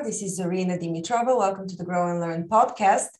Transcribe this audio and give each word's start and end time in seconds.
everyone. 0.00 0.10
This 0.10 0.22
is 0.22 0.40
Zarina 0.40 0.78
Dimitrova. 0.80 1.36
Welcome 1.36 1.68
to 1.68 1.76
the 1.76 1.84
Grow 1.84 2.10
and 2.10 2.20
Learn 2.20 2.48
podcast. 2.48 3.10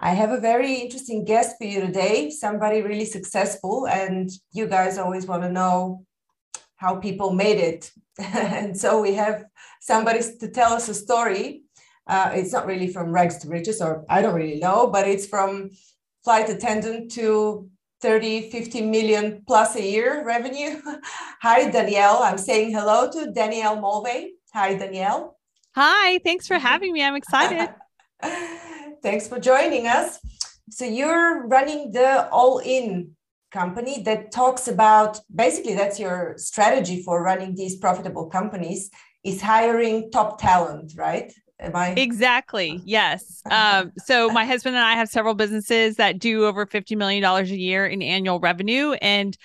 I 0.00 0.14
have 0.14 0.30
a 0.30 0.40
very 0.40 0.74
interesting 0.74 1.24
guest 1.24 1.56
for 1.58 1.64
you 1.64 1.80
today, 1.80 2.30
somebody 2.30 2.82
really 2.82 3.04
successful, 3.04 3.86
and 3.86 4.30
you 4.52 4.66
guys 4.66 4.98
always 4.98 5.26
want 5.26 5.42
to 5.42 5.52
know 5.52 6.04
how 6.76 6.96
people 6.96 7.30
made 7.32 7.58
it. 7.58 7.92
and 8.18 8.76
so 8.76 9.00
we 9.00 9.14
have 9.14 9.44
somebody 9.80 10.20
to 10.40 10.48
tell 10.48 10.72
us 10.72 10.88
a 10.88 10.94
story. 10.94 11.62
Uh, 12.08 12.30
it's 12.34 12.52
not 12.52 12.66
really 12.66 12.88
from 12.88 13.12
rags 13.12 13.38
to 13.38 13.48
riches, 13.48 13.80
or 13.80 14.04
I 14.08 14.20
don't 14.20 14.34
really 14.34 14.58
know, 14.58 14.88
but 14.88 15.06
it's 15.06 15.26
from 15.26 15.70
flight 16.24 16.48
attendant 16.48 17.12
to 17.12 17.68
30, 18.00 18.50
50 18.50 18.82
million 18.82 19.44
plus 19.46 19.76
a 19.76 19.82
year 19.82 20.24
revenue. 20.24 20.80
Hi, 21.42 21.70
Danielle. 21.70 22.22
I'm 22.22 22.38
saying 22.38 22.72
hello 22.72 23.08
to 23.12 23.30
Danielle 23.30 23.80
Mulvey. 23.80 24.32
Hi, 24.52 24.74
Danielle. 24.74 25.33
Hi, 25.74 26.18
thanks 26.24 26.46
for 26.46 26.58
having 26.58 26.92
me. 26.92 27.02
I'm 27.02 27.16
excited. 27.16 27.68
thanks 29.02 29.26
for 29.26 29.40
joining 29.40 29.86
us. 29.86 30.18
So, 30.70 30.84
you're 30.84 31.46
running 31.48 31.90
the 31.90 32.28
All 32.28 32.58
In 32.58 33.16
company 33.50 34.02
that 34.02 34.32
talks 34.32 34.68
about 34.68 35.18
basically 35.34 35.74
that's 35.74 35.98
your 35.98 36.34
strategy 36.36 37.02
for 37.02 37.22
running 37.22 37.54
these 37.54 37.76
profitable 37.76 38.26
companies 38.26 38.90
is 39.24 39.40
hiring 39.40 40.10
top 40.10 40.40
talent, 40.40 40.92
right? 40.96 41.32
Am 41.60 41.74
I 41.74 41.88
exactly? 41.90 42.80
Yes. 42.84 43.42
Um, 43.50 43.92
so 43.98 44.30
my 44.30 44.44
husband 44.46 44.74
and 44.74 44.84
I 44.84 44.94
have 44.94 45.08
several 45.08 45.34
businesses 45.34 45.96
that 45.96 46.18
do 46.18 46.46
over 46.46 46.66
fifty 46.66 46.96
million 46.96 47.22
dollars 47.22 47.50
a 47.50 47.56
year 47.56 47.86
in 47.86 48.00
annual 48.00 48.40
revenue, 48.40 48.92
and 48.92 49.36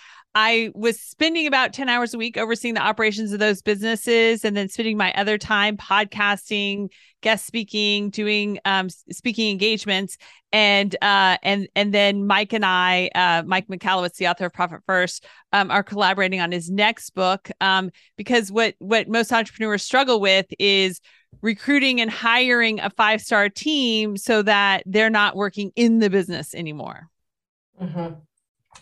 I 0.41 0.71
was 0.73 0.97
spending 0.97 1.47
about 1.47 1.73
10 1.73 1.89
hours 1.89 2.13
a 2.13 2.17
week 2.17 2.37
overseeing 2.37 2.73
the 2.73 2.81
operations 2.81 3.33
of 3.33 3.39
those 3.39 3.61
businesses 3.61 4.45
and 4.45 4.55
then 4.55 4.69
spending 4.69 4.95
my 4.95 5.11
other 5.15 5.37
time 5.37 5.75
podcasting, 5.75 6.87
guest 7.19 7.45
speaking, 7.45 8.09
doing 8.09 8.57
um, 8.63 8.87
speaking 8.89 9.51
engagements. 9.51 10.15
And 10.53 10.95
uh, 11.01 11.35
and 11.43 11.67
and 11.75 11.93
then 11.93 12.25
Mike 12.25 12.53
and 12.53 12.63
I, 12.63 13.09
uh, 13.13 13.43
Mike 13.45 13.67
Michalowicz, 13.67 14.15
the 14.15 14.29
author 14.29 14.45
of 14.45 14.53
Profit 14.53 14.79
First, 14.85 15.25
um, 15.51 15.71
are 15.71 15.83
collaborating 15.83 16.39
on 16.39 16.53
his 16.53 16.71
next 16.71 17.09
book. 17.09 17.51
Um, 17.59 17.91
because 18.15 18.49
what 18.49 18.75
what 18.79 19.09
most 19.09 19.33
entrepreneurs 19.33 19.83
struggle 19.83 20.21
with 20.21 20.45
is 20.57 21.01
recruiting 21.41 21.99
and 21.99 22.09
hiring 22.09 22.79
a 22.79 22.89
five 22.91 23.19
star 23.19 23.49
team 23.49 24.15
so 24.15 24.41
that 24.43 24.83
they're 24.85 25.09
not 25.09 25.35
working 25.35 25.73
in 25.75 25.99
the 25.99 26.09
business 26.09 26.55
anymore. 26.55 27.09
Mm-hmm. 27.81 28.13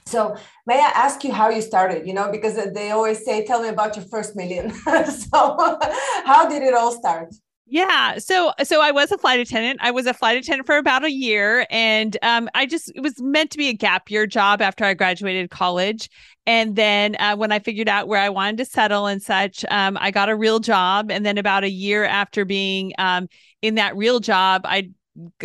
So, 0.08 0.36
may 0.66 0.80
I 0.80 0.92
ask 0.96 1.24
you 1.24 1.32
how 1.32 1.50
you 1.50 1.62
started? 1.62 2.08
You 2.08 2.14
know, 2.14 2.32
because 2.32 2.56
they 2.74 2.92
always 2.92 3.24
say, 3.26 3.46
"Tell 3.46 3.62
me 3.62 3.70
about 3.70 3.96
your 3.96 4.06
first 4.06 4.36
million. 4.36 4.72
so, 4.74 5.80
how 6.26 6.48
did 6.50 6.64
it 6.64 6.74
all 6.74 6.92
start? 6.92 7.34
Yeah. 7.70 8.18
So 8.18 8.54
so 8.64 8.82
I 8.82 8.92
was 8.92 9.12
a 9.12 9.18
flight 9.18 9.42
attendant. 9.42 9.80
I 9.84 9.92
was 9.92 10.06
a 10.06 10.14
flight 10.14 10.38
attendant 10.38 10.66
for 10.66 10.78
about 10.78 11.04
a 11.04 11.12
year 11.12 11.68
and 11.70 12.16
um 12.22 12.50
I 12.56 12.66
just 12.66 12.94
it 12.96 13.02
was 13.02 13.22
meant 13.22 13.52
to 13.52 13.58
be 13.58 13.68
a 13.68 13.74
gap 13.74 14.10
year 14.10 14.26
job 14.26 14.62
after 14.62 14.86
I 14.86 14.94
graduated 14.94 15.50
college. 15.50 16.10
And 16.46 16.78
then 16.78 17.18
uh, 17.20 17.36
when 17.36 17.52
I 17.52 17.60
figured 17.60 17.90
out 17.90 18.08
where 18.08 18.22
I 18.22 18.30
wanted 18.30 18.58
to 18.60 18.66
settle 18.66 19.06
and 19.06 19.22
such, 19.22 19.66
um, 19.70 19.98
I 20.00 20.12
got 20.12 20.30
a 20.30 20.36
real 20.36 20.60
job. 20.60 21.12
And 21.12 21.26
then 21.26 21.38
about 21.38 21.66
a 21.66 21.70
year 21.70 22.06
after 22.06 22.46
being 22.46 22.94
um, 22.98 23.28
in 23.62 23.76
that 23.76 23.98
real 23.98 24.22
job, 24.22 24.62
I 24.64 24.92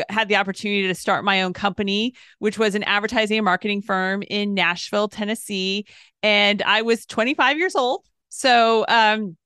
had 0.09 0.29
the 0.29 0.37
opportunity 0.37 0.87
to 0.87 0.95
start 0.95 1.25
my 1.25 1.43
own 1.43 1.53
company, 1.53 2.15
which 2.39 2.59
was 2.59 2.75
an 2.75 2.83
advertising 2.85 3.39
and 3.39 3.45
marketing 3.45 3.83
firm 3.83 4.23
in 4.23 4.55
Nashville, 4.55 5.09
Tennessee. 5.09 5.87
And 6.23 6.63
I 6.63 6.83
was 6.83 7.07
25 7.07 7.59
years 7.59 7.75
old. 7.75 8.05
So, 8.29 8.85
um, 8.89 9.37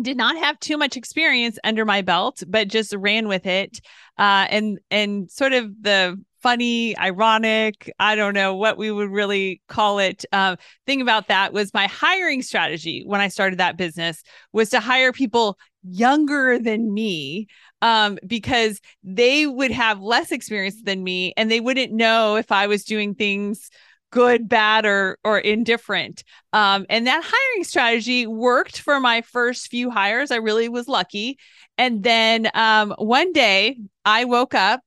did 0.00 0.16
not 0.16 0.36
have 0.38 0.58
too 0.58 0.78
much 0.78 0.96
experience 0.96 1.58
under 1.64 1.84
my 1.84 2.00
belt, 2.00 2.42
but 2.48 2.68
just 2.68 2.94
ran 2.94 3.28
with 3.28 3.46
it. 3.46 3.80
Uh, 4.18 4.46
and 4.48 4.78
and 4.90 5.30
sort 5.30 5.52
of 5.52 5.70
the 5.82 6.18
funny, 6.42 6.96
ironic, 6.98 7.90
I 8.00 8.16
don't 8.16 8.34
know 8.34 8.54
what 8.54 8.76
we 8.76 8.90
would 8.90 9.10
really 9.10 9.62
call 9.68 10.00
it. 10.00 10.24
Uh, 10.32 10.56
thing 10.86 11.00
about 11.00 11.28
that 11.28 11.52
was 11.52 11.72
my 11.72 11.86
hiring 11.86 12.42
strategy 12.42 13.04
when 13.06 13.20
I 13.20 13.28
started 13.28 13.60
that 13.60 13.76
business 13.76 14.22
was 14.52 14.70
to 14.70 14.80
hire 14.80 15.12
people 15.12 15.56
younger 15.84 16.58
than 16.58 16.92
me 16.92 17.46
um, 17.82 18.18
because 18.26 18.80
they 19.02 19.46
would 19.46 19.72
have 19.72 20.00
less 20.00 20.32
experience 20.32 20.80
than 20.82 21.04
me 21.04 21.34
and 21.36 21.50
they 21.50 21.60
wouldn't 21.60 21.92
know 21.92 22.36
if 22.36 22.50
I 22.50 22.68
was 22.68 22.84
doing 22.84 23.14
things 23.14 23.68
good, 24.12 24.48
bad, 24.48 24.86
or 24.86 25.18
or 25.24 25.38
indifferent. 25.38 26.22
Um, 26.52 26.86
and 26.88 27.06
that 27.08 27.22
hiring 27.24 27.64
strategy 27.64 28.26
worked 28.26 28.78
for 28.80 29.00
my 29.00 29.22
first 29.22 29.68
few 29.68 29.90
hires. 29.90 30.30
I 30.30 30.36
really 30.36 30.68
was 30.68 30.86
lucky. 30.86 31.38
And 31.76 32.04
then 32.04 32.48
um, 32.54 32.94
one 32.98 33.32
day 33.32 33.78
I 34.04 34.24
woke 34.26 34.54
up 34.54 34.82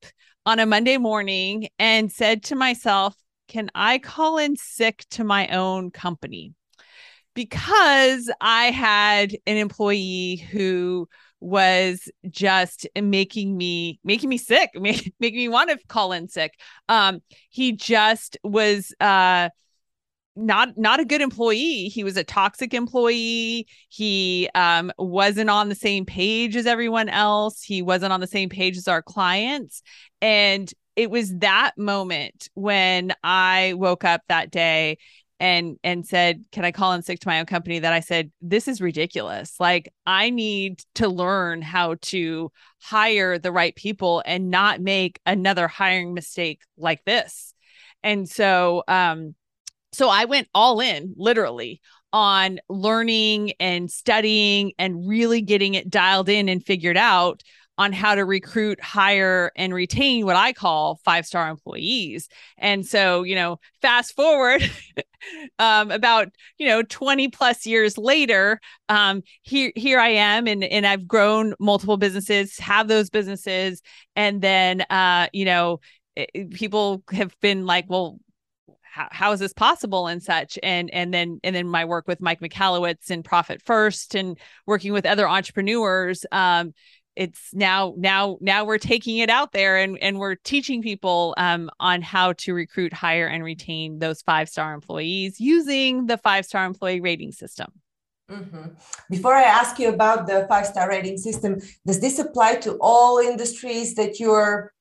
on 0.45 0.59
a 0.59 0.65
Monday 0.65 0.97
morning 0.97 1.67
and 1.77 2.11
said 2.11 2.43
to 2.43 2.55
myself, 2.55 3.15
"Can 3.49 3.69
I 3.75 3.97
call 3.97 4.37
in 4.37 4.55
sick 4.55 5.03
to 5.11 5.25
my 5.25 5.47
own 5.49 5.91
company?" 5.91 6.53
Because 7.33 8.31
I 8.39 8.71
had 8.71 9.35
an 9.45 9.57
employee 9.57 10.37
who 10.37 11.09
was 11.45 12.09
just 12.27 12.87
making 12.99 13.55
me 13.55 13.99
making 14.03 14.29
me 14.29 14.37
sick 14.37 14.71
making 14.75 15.13
me 15.19 15.47
want 15.47 15.69
to 15.69 15.77
call 15.87 16.11
in 16.11 16.27
sick. 16.27 16.59
Um 16.89 17.21
he 17.49 17.71
just 17.73 18.37
was 18.43 18.93
uh 18.99 19.49
not 20.35 20.77
not 20.77 20.99
a 20.99 21.05
good 21.05 21.21
employee. 21.21 21.87
He 21.87 22.03
was 22.03 22.17
a 22.17 22.23
toxic 22.23 22.73
employee. 22.73 23.67
He 23.89 24.49
um 24.55 24.91
wasn't 24.97 25.51
on 25.51 25.69
the 25.69 25.75
same 25.75 26.05
page 26.05 26.55
as 26.55 26.65
everyone 26.65 27.09
else. 27.09 27.61
He 27.61 27.83
wasn't 27.83 28.11
on 28.11 28.21
the 28.21 28.27
same 28.27 28.49
page 28.49 28.75
as 28.75 28.87
our 28.87 29.03
clients. 29.03 29.83
And 30.21 30.73
it 30.95 31.11
was 31.11 31.37
that 31.39 31.73
moment 31.77 32.47
when 32.53 33.13
i 33.21 33.73
woke 33.75 34.05
up 34.05 34.21
that 34.29 34.49
day 34.49 34.97
and 35.39 35.77
and 35.83 36.05
said 36.05 36.45
can 36.51 36.63
i 36.63 36.71
call 36.71 36.93
in 36.93 37.01
sick 37.01 37.19
to 37.19 37.27
my 37.27 37.39
own 37.39 37.45
company? 37.45 37.79
that 37.79 37.93
i 37.93 37.99
said 37.99 38.31
this 38.41 38.67
is 38.67 38.81
ridiculous. 38.81 39.59
Like 39.59 39.91
i 40.05 40.29
need 40.29 40.83
to 40.95 41.07
learn 41.07 41.61
how 41.61 41.95
to 42.03 42.51
hire 42.81 43.37
the 43.37 43.51
right 43.51 43.75
people 43.75 44.23
and 44.25 44.49
not 44.49 44.81
make 44.81 45.19
another 45.25 45.67
hiring 45.67 46.13
mistake 46.13 46.61
like 46.77 47.03
this. 47.05 47.53
And 48.03 48.29
so 48.29 48.83
um 48.87 49.35
so 49.93 50.09
i 50.09 50.25
went 50.25 50.47
all 50.53 50.79
in 50.79 51.13
literally 51.17 51.81
on 52.13 52.59
learning 52.69 53.51
and 53.59 53.91
studying 53.91 54.71
and 54.79 55.07
really 55.07 55.41
getting 55.41 55.73
it 55.73 55.89
dialed 55.89 56.29
in 56.29 56.47
and 56.47 56.65
figured 56.65 56.95
out 56.95 57.43
on 57.77 57.91
how 57.91 58.15
to 58.15 58.23
recruit, 58.23 58.81
hire, 58.81 59.51
and 59.55 59.73
retain 59.73 60.25
what 60.25 60.35
I 60.35 60.53
call 60.53 60.99
five 61.03 61.25
star 61.25 61.49
employees. 61.49 62.29
And 62.57 62.85
so, 62.85 63.23
you 63.23 63.35
know, 63.35 63.59
fast 63.81 64.15
forward 64.15 64.69
um, 65.59 65.91
about, 65.91 66.29
you 66.57 66.67
know, 66.67 66.83
20 66.83 67.27
plus 67.29 67.65
years 67.65 67.97
later, 67.97 68.59
um, 68.89 69.23
here, 69.41 69.71
here 69.75 69.99
I 69.99 70.09
am, 70.09 70.47
and, 70.47 70.63
and 70.63 70.85
I've 70.85 71.07
grown 71.07 71.53
multiple 71.59 71.97
businesses, 71.97 72.57
have 72.59 72.87
those 72.87 73.09
businesses. 73.09 73.81
And 74.15 74.41
then, 74.41 74.81
uh, 74.89 75.27
you 75.33 75.45
know, 75.45 75.81
it, 76.15 76.51
people 76.51 77.03
have 77.11 77.35
been 77.41 77.65
like, 77.65 77.85
well, 77.89 78.19
how, 78.95 79.09
how 79.11 79.31
is 79.33 79.41
this 79.41 79.51
possible 79.51 80.07
and 80.07 80.23
such 80.23 80.57
and 80.63 80.89
and 80.91 81.13
then 81.13 81.41
and 81.43 81.53
then 81.53 81.67
my 81.67 81.83
work 81.83 82.07
with 82.07 82.21
mike 82.21 82.39
michalowicz 82.39 83.09
and 83.09 83.25
profit 83.25 83.61
first 83.61 84.15
and 84.15 84.39
working 84.65 84.93
with 84.93 85.05
other 85.05 85.27
entrepreneurs 85.27 86.25
um, 86.31 86.73
it's 87.15 87.53
now 87.53 87.93
now 87.97 88.37
now 88.41 88.65
we're 88.65 88.77
taking 88.77 89.17
it 89.17 89.29
out 89.29 89.51
there 89.51 89.77
and 89.77 89.97
and 89.99 90.19
we're 90.19 90.35
teaching 90.35 90.81
people 90.81 91.33
um, 91.37 91.69
on 91.79 92.01
how 92.01 92.33
to 92.33 92.53
recruit 92.53 92.93
hire 92.93 93.27
and 93.27 93.43
retain 93.43 93.99
those 93.99 94.21
five 94.21 94.49
star 94.49 94.73
employees 94.73 95.39
using 95.39 96.05
the 96.05 96.17
five 96.17 96.45
star 96.45 96.65
employee 96.65 97.01
rating 97.01 97.31
system 97.31 97.71
mm-hmm. 98.29 98.67
before 99.09 99.33
i 99.33 99.43
ask 99.43 99.79
you 99.79 99.89
about 99.89 100.27
the 100.27 100.45
five 100.49 100.65
star 100.65 100.89
rating 100.89 101.17
system 101.17 101.59
does 101.85 101.99
this 101.99 102.19
apply 102.19 102.55
to 102.55 102.77
all 102.81 103.19
industries 103.19 103.95
that 103.95 104.19
you're 104.19 104.73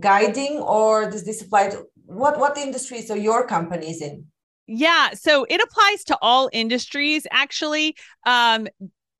guiding 0.00 0.58
or 0.58 1.10
does 1.10 1.24
this 1.24 1.42
apply 1.42 1.68
to 1.68 1.84
what 2.06 2.38
what 2.38 2.56
industries 2.56 3.10
are 3.10 3.18
your 3.18 3.46
companies 3.46 4.00
in 4.00 4.26
yeah, 4.66 5.10
so 5.12 5.44
it 5.50 5.60
applies 5.60 6.04
to 6.04 6.18
all 6.22 6.48
industries 6.52 7.26
actually. 7.30 7.96
Um, 8.24 8.66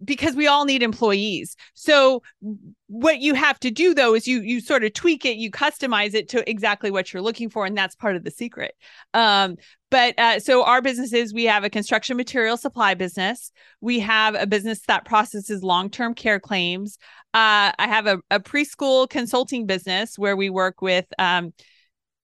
because 0.05 0.35
we 0.35 0.47
all 0.47 0.65
need 0.65 0.83
employees. 0.83 1.57
So 1.75 2.23
what 2.87 3.21
you 3.21 3.35
have 3.35 3.59
to 3.61 3.71
do 3.71 3.95
though 3.95 4.15
is 4.15 4.29
you 4.29 4.41
you 4.41 4.61
sort 4.61 4.85
of 4.85 4.93
tweak 4.93 5.25
it, 5.25 5.37
you 5.37 5.51
customize 5.51 6.15
it 6.15 6.29
to 6.31 6.49
exactly 6.49 6.91
what 6.91 7.13
you're 7.13 7.23
looking 7.23 7.51
for, 7.51 7.67
and 7.67 7.77
that's 7.77 7.95
part 7.95 8.17
of 8.17 8.25
the 8.25 8.31
secret. 8.31 8.75
Um, 9.15 9.57
but 9.91 10.19
uh, 10.19 10.41
so 10.41 10.65
our 10.65 10.83
businesses, 10.83 11.33
we 11.33 11.45
have 11.45 11.63
a 11.63 11.71
construction 11.71 12.17
material 12.17 12.57
supply 12.57 12.95
business. 12.95 13.53
We 13.81 14.01
have 14.01 14.35
a 14.35 14.47
business 14.47 14.81
that 14.89 15.05
processes 15.05 15.63
long-term 15.63 16.15
care 16.15 16.41
claims. 16.41 16.99
Uh, 17.33 17.71
I 17.79 17.87
have 17.87 18.07
a, 18.07 18.19
a 18.31 18.41
preschool 18.41 19.09
consulting 19.09 19.67
business 19.67 20.19
where 20.19 20.37
we 20.37 20.51
work 20.51 20.83
with 20.83 21.07
um, 21.19 21.53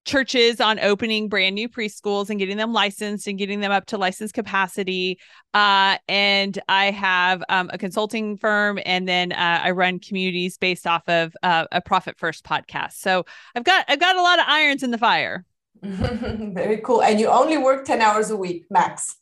churches 0.05 0.59
on 0.59 0.79
opening 0.79 1.29
brand 1.29 1.55
new 1.55 1.69
preschools 1.69 2.29
and 2.29 2.39
getting 2.39 2.57
them 2.57 2.73
licensed 2.73 3.27
and 3.27 3.37
getting 3.37 3.59
them 3.59 3.71
up 3.71 3.85
to 3.87 3.97
license 3.97 4.31
capacity. 4.31 5.19
Uh, 5.53 5.97
and 6.07 6.59
I 6.67 6.91
have 6.91 7.43
um, 7.49 7.69
a 7.73 7.77
consulting 7.77 8.37
firm, 8.37 8.79
and 8.85 9.07
then 9.07 9.31
uh, 9.31 9.61
I 9.63 9.71
run 9.71 9.99
communities 9.99 10.57
based 10.57 10.87
off 10.87 11.07
of 11.07 11.35
uh, 11.43 11.65
a 11.71 11.81
Profit 11.81 12.17
First 12.17 12.43
podcast. 12.43 12.93
So 12.93 13.25
I've 13.55 13.63
got 13.63 13.85
I've 13.87 13.99
got 13.99 14.15
a 14.15 14.21
lot 14.21 14.39
of 14.39 14.45
irons 14.47 14.83
in 14.83 14.91
the 14.91 14.97
fire. 14.97 15.45
Very 15.83 16.77
cool. 16.77 17.01
And 17.01 17.19
you 17.19 17.27
only 17.27 17.57
work 17.57 17.85
ten 17.85 18.01
hours 18.01 18.29
a 18.29 18.37
week 18.37 18.65
max. 18.69 19.17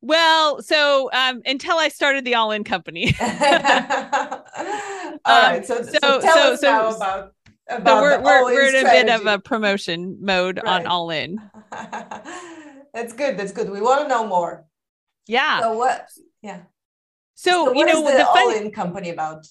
Well, 0.00 0.60
so 0.60 1.08
um, 1.14 1.40
until 1.46 1.78
I 1.78 1.88
started 1.88 2.26
the 2.26 2.34
All 2.34 2.50
In 2.50 2.62
Company. 2.62 3.14
All 3.20 3.30
right. 5.26 5.58
Um, 5.58 5.64
so, 5.64 5.82
so, 5.82 5.92
so 5.92 6.20
tell 6.20 6.34
so, 6.34 6.52
us 6.52 6.62
now 6.62 6.94
about 6.94 7.32
about 7.68 7.86
so 7.86 8.02
we're 8.02 8.20
we're, 8.22 8.44
we're 8.44 8.74
in 8.74 8.86
a 8.86 8.88
bit 8.88 9.08
of 9.08 9.26
a 9.26 9.38
promotion 9.38 10.18
mode 10.20 10.60
right. 10.62 10.80
on 10.80 10.86
all 10.86 11.10
in. 11.10 11.38
That's 12.94 13.12
good 13.12 13.36
that's 13.36 13.50
good. 13.50 13.68
We 13.70 13.80
want 13.80 14.02
to 14.02 14.08
know 14.08 14.24
more. 14.24 14.66
Yeah. 15.26 15.62
So 15.62 15.76
what 15.76 16.06
yeah. 16.42 16.60
So, 17.34 17.66
so 17.66 17.74
you 17.74 17.84
know 17.84 18.04
the, 18.08 18.18
the 18.18 18.26
all 18.26 18.54
in 18.54 18.70
company 18.70 19.10
about? 19.10 19.48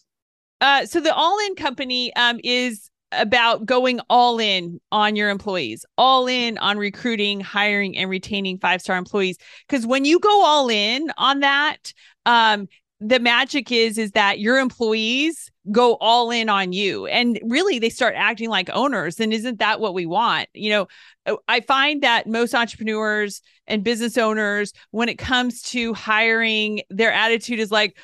Uh 0.62 0.86
so 0.86 1.02
the 1.02 1.14
all 1.14 1.38
in 1.46 1.56
company 1.56 2.16
um 2.16 2.40
is 2.42 2.90
about 3.12 3.66
going 3.66 4.00
all 4.10 4.40
in 4.40 4.80
on 4.92 5.16
your 5.16 5.30
employees, 5.30 5.86
all 5.98 6.28
in 6.28 6.58
on 6.58 6.78
recruiting, 6.78 7.42
hiring, 7.42 7.98
and 7.98 8.10
retaining 8.10 8.60
five 8.60 8.82
star 8.82 8.98
employees. 8.98 9.38
Because 9.68 9.86
when 9.86 10.06
you 10.06 10.20
go 10.20 10.44
all 10.44 10.70
in 10.70 11.12
on 11.18 11.42
that, 11.42 11.94
um, 12.26 12.68
the 13.00 13.20
magic 13.20 13.72
is 13.72 13.98
is 13.98 14.12
that 14.12 14.40
your 14.40 14.58
employees 14.58 15.52
go 15.72 15.96
all 15.96 16.30
in 16.32 16.50
on 16.50 16.74
you. 16.74 17.08
And 17.08 17.40
really 17.44 17.80
they 17.80 17.90
start 17.90 18.16
acting 18.18 18.50
like 18.50 18.70
owners 18.74 19.20
and 19.20 19.34
isn't 19.34 19.60
that 19.60 19.80
what 19.80 19.94
we 19.94 20.06
want? 20.06 20.50
You 20.54 20.70
know 20.70 20.88
uh, 21.26 21.36
i 21.48 21.60
find 21.62 22.04
that 22.04 22.28
most 22.28 22.54
entrepreneurs 22.54 23.42
and 23.68 23.84
business 23.84 24.18
owners 24.18 24.74
when 24.92 25.10
it 25.10 25.18
comes 25.18 25.62
to 25.62 25.94
hiring 25.94 26.82
their 26.90 27.12
attitude 27.12 27.60
is 27.60 27.72
like 27.72 27.98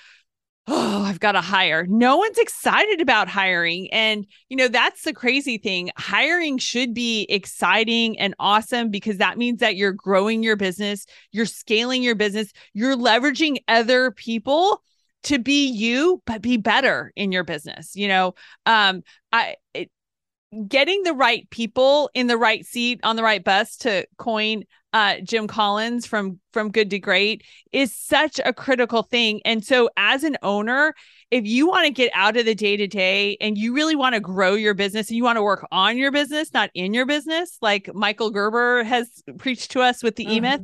oh 0.68 1.04
i've 1.04 1.20
got 1.20 1.34
to 1.34 1.42
hire. 1.42 1.86
No 1.88 2.18
one's 2.18 2.38
excited 2.38 3.02
about 3.02 3.28
hiring. 3.28 3.92
And 3.92 4.26
you 4.50 4.58
know 4.58 4.68
that's 4.68 5.04
the 5.04 5.14
crazy 5.14 5.58
thing. 5.58 5.90
Hiring 5.98 6.58
should 6.60 6.94
be 6.94 7.26
exciting 7.30 8.20
and 8.20 8.36
awesome 8.40 8.90
because 8.90 9.18
that 9.18 9.38
means 9.38 9.60
that 9.60 9.76
you're 9.76 9.94
growing 9.94 10.44
your 10.44 10.56
business 10.56 11.06
you're 11.32 11.46
scaling 11.46 12.04
your 12.04 12.16
business 12.16 12.52
you're 12.74 12.96
leveraging 12.96 13.58
other 13.68 14.12
people 14.12 14.84
to 15.24 15.40
be 15.40 15.68
you 15.68 16.22
but 16.26 16.42
be 16.42 16.58
better 16.58 17.12
in 17.16 17.32
your 17.32 17.44
business 17.44 17.96
you 17.96 18.08
know 18.08 18.34
um 18.66 19.02
i 19.32 19.56
it, 19.74 19.90
getting 20.68 21.04
the 21.04 21.14
right 21.14 21.50
people 21.50 22.10
in 22.14 22.28
the 22.28 22.38
right 22.38 22.66
seat 22.66 23.00
on 23.04 23.16
the 23.16 23.24
right 23.24 23.44
bus 23.44 23.78
to 23.78 24.06
coin 24.18 24.64
uh 24.94 25.16
Jim 25.24 25.46
Collins 25.46 26.08
from 26.08 26.40
from 26.54 26.72
good 26.72 26.90
to 26.90 27.00
great 27.00 27.44
is 27.72 27.94
such 27.96 28.40
a 28.44 28.52
critical 28.52 29.04
thing 29.04 29.42
and 29.46 29.64
so 29.64 29.90
as 29.96 30.24
an 30.24 30.38
owner 30.42 30.96
if 31.30 31.46
you 31.46 31.68
want 31.68 31.86
to 31.86 31.92
get 31.92 32.12
out 32.16 32.38
of 32.38 32.46
the 32.46 32.56
day 32.56 32.76
to 32.76 32.88
day 32.88 33.38
and 33.40 33.58
you 33.58 33.76
really 33.76 33.96
want 33.96 34.16
to 34.16 34.20
grow 34.20 34.56
your 34.56 34.74
business 34.74 35.10
and 35.10 35.18
you 35.18 35.24
want 35.24 35.38
to 35.38 35.44
work 35.44 35.68
on 35.72 35.98
your 35.98 36.12
business 36.12 36.52
not 36.54 36.72
in 36.74 36.96
your 36.96 37.06
business 37.06 37.58
like 37.62 37.94
Michael 37.94 38.32
Gerber 38.32 38.84
has 38.84 39.22
preached 39.38 39.72
to 39.72 39.82
us 39.82 40.02
with 40.02 40.16
the 40.16 40.26
mm-hmm. 40.26 40.46
E-Myth 40.46 40.62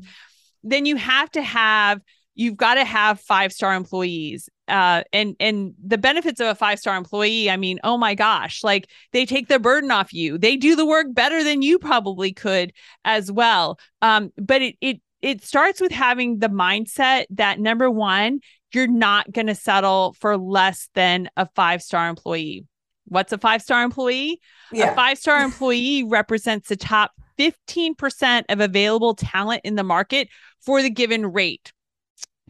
then 0.64 0.88
you 0.88 0.96
have 0.96 1.30
to 1.32 1.44
have 1.44 2.02
you've 2.36 2.58
got 2.58 2.76
to 2.76 2.86
have 2.86 3.20
five 3.20 3.52
star 3.52 3.74
employees 3.74 4.50
uh, 4.68 5.04
and 5.14 5.36
and 5.40 5.74
the 5.84 5.98
benefits 5.98 6.40
of 6.40 6.48
a 6.48 6.56
five 6.56 6.80
star 6.80 6.98
employee 6.98 7.50
i 7.52 7.58
mean 7.58 7.80
oh 7.84 7.98
my 7.98 8.16
gosh 8.16 8.64
like 8.64 8.88
they 9.12 9.26
take 9.26 9.48
the 9.48 9.60
burden 9.60 9.92
off 9.92 10.14
you. 10.14 10.38
They 10.38 10.58
do 10.58 10.76
the 10.76 10.86
work 10.86 11.08
better 11.12 11.44
than 11.44 11.62
you 11.62 11.80
probably 11.80 12.34
could 12.34 12.74
as 13.06 13.32
well. 13.32 13.80
Um, 14.02 14.32
but 14.38 14.62
it 14.62 14.76
it 14.82 15.02
it 15.22 15.44
starts 15.44 15.82
with 15.82 15.92
having 15.92 16.40
the 16.40 16.50
mindset 16.50 17.26
that 17.32 17.60
number 17.60 17.90
one 17.90 18.42
you're 18.74 18.88
not 18.88 19.32
going 19.32 19.48
to 19.48 19.56
settle 19.56 20.14
for 20.20 20.38
less 20.38 20.90
than 20.96 21.30
a 21.38 21.48
five 21.56 21.82
star 21.82 22.10
employee. 22.10 22.66
What's 23.06 23.32
a 23.32 23.38
five 23.38 23.62
star 23.62 23.84
employee? 23.84 24.42
Yeah. 24.72 24.92
a 24.92 24.96
five 24.96 25.18
star 25.18 25.42
employee 25.44 26.04
represents 26.04 26.68
the 26.68 26.76
top 26.76 27.12
15% 27.40 28.44
of 28.50 28.60
available 28.60 29.16
talent 29.16 29.62
in 29.64 29.76
the 29.76 29.84
market 29.84 30.28
for 30.62 30.82
the 30.82 30.90
given 30.90 31.26
rate 31.26 31.72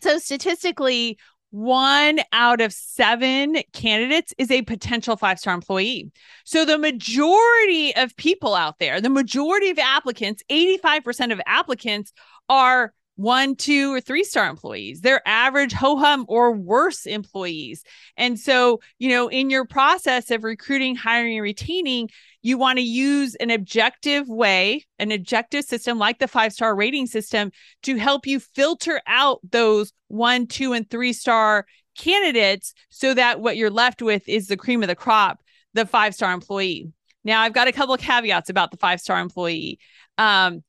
so 0.06 0.20
statistically, 0.20 1.18
one 1.50 2.20
out 2.32 2.62
of 2.62 2.72
seven 2.72 3.58
candidates 3.74 4.36
is 4.38 4.52
a 4.52 4.62
potential 4.62 5.18
five 5.18 5.40
star 5.40 5.56
employee. 5.56 6.12
So 6.44 6.64
the 6.64 6.78
majority 6.78 7.96
of 7.96 8.16
people 8.16 8.54
out 8.54 8.78
there, 8.78 9.02
the 9.02 9.10
majority 9.10 9.72
of 9.72 9.80
applicants, 9.80 10.44
85% 10.52 11.34
of 11.34 11.42
applicants 11.48 12.14
are 12.50 12.94
one, 13.16 13.56
two, 13.56 13.94
or 13.94 14.02
three 14.02 14.24
star 14.24 14.48
employees. 14.50 15.02
They're 15.02 15.26
average 15.26 15.74
ho 15.74 15.98
hum 15.98 16.26
or 16.28 16.52
worse 16.52 17.06
employees. 17.06 17.84
And 18.18 18.40
so, 18.40 18.82
you 19.00 19.10
know, 19.10 19.30
in 19.30 19.50
your 19.50 19.66
process 19.66 20.32
of 20.32 20.44
recruiting, 20.44 20.96
hiring, 20.96 21.36
and 21.36 21.44
retaining, 21.44 22.10
you 22.42 22.58
want 22.58 22.78
to 22.78 22.84
use 22.84 23.36
an 23.36 23.50
objective 23.50 24.28
way, 24.28 24.86
an 25.00 25.12
objective 25.12 25.66
system 25.66 25.98
like 25.98 26.20
the 26.20 26.28
five 26.28 26.54
star 26.54 26.76
rating 26.76 27.08
system 27.08 27.52
to 27.84 27.96
help 27.96 28.28
you 28.28 28.40
filter 28.40 29.02
out 29.08 29.40
those 29.50 29.94
one, 30.08 30.46
two, 30.46 30.74
and 30.74 30.90
three 30.90 31.14
star 31.14 31.66
candidates 31.98 32.74
so 32.90 33.14
that 33.14 33.40
what 33.40 33.58
you're 33.58 33.70
left 33.70 34.02
with 34.02 34.28
is 34.28 34.48
the 34.48 34.58
cream 34.58 34.84
of 34.84 34.90
the 34.90 34.96
crop, 34.96 35.42
the 35.74 35.86
five 35.86 36.14
star 36.14 36.34
employee. 36.34 36.92
Now, 37.24 37.42
I've 37.42 37.54
got 37.54 37.68
a 37.68 37.72
couple 37.72 37.96
of 37.96 38.02
caveats 38.02 38.50
about 38.50 38.72
the 38.72 38.78
five 38.78 39.02
star 39.02 39.20
employee. 39.20 39.80
Um, 40.18 40.64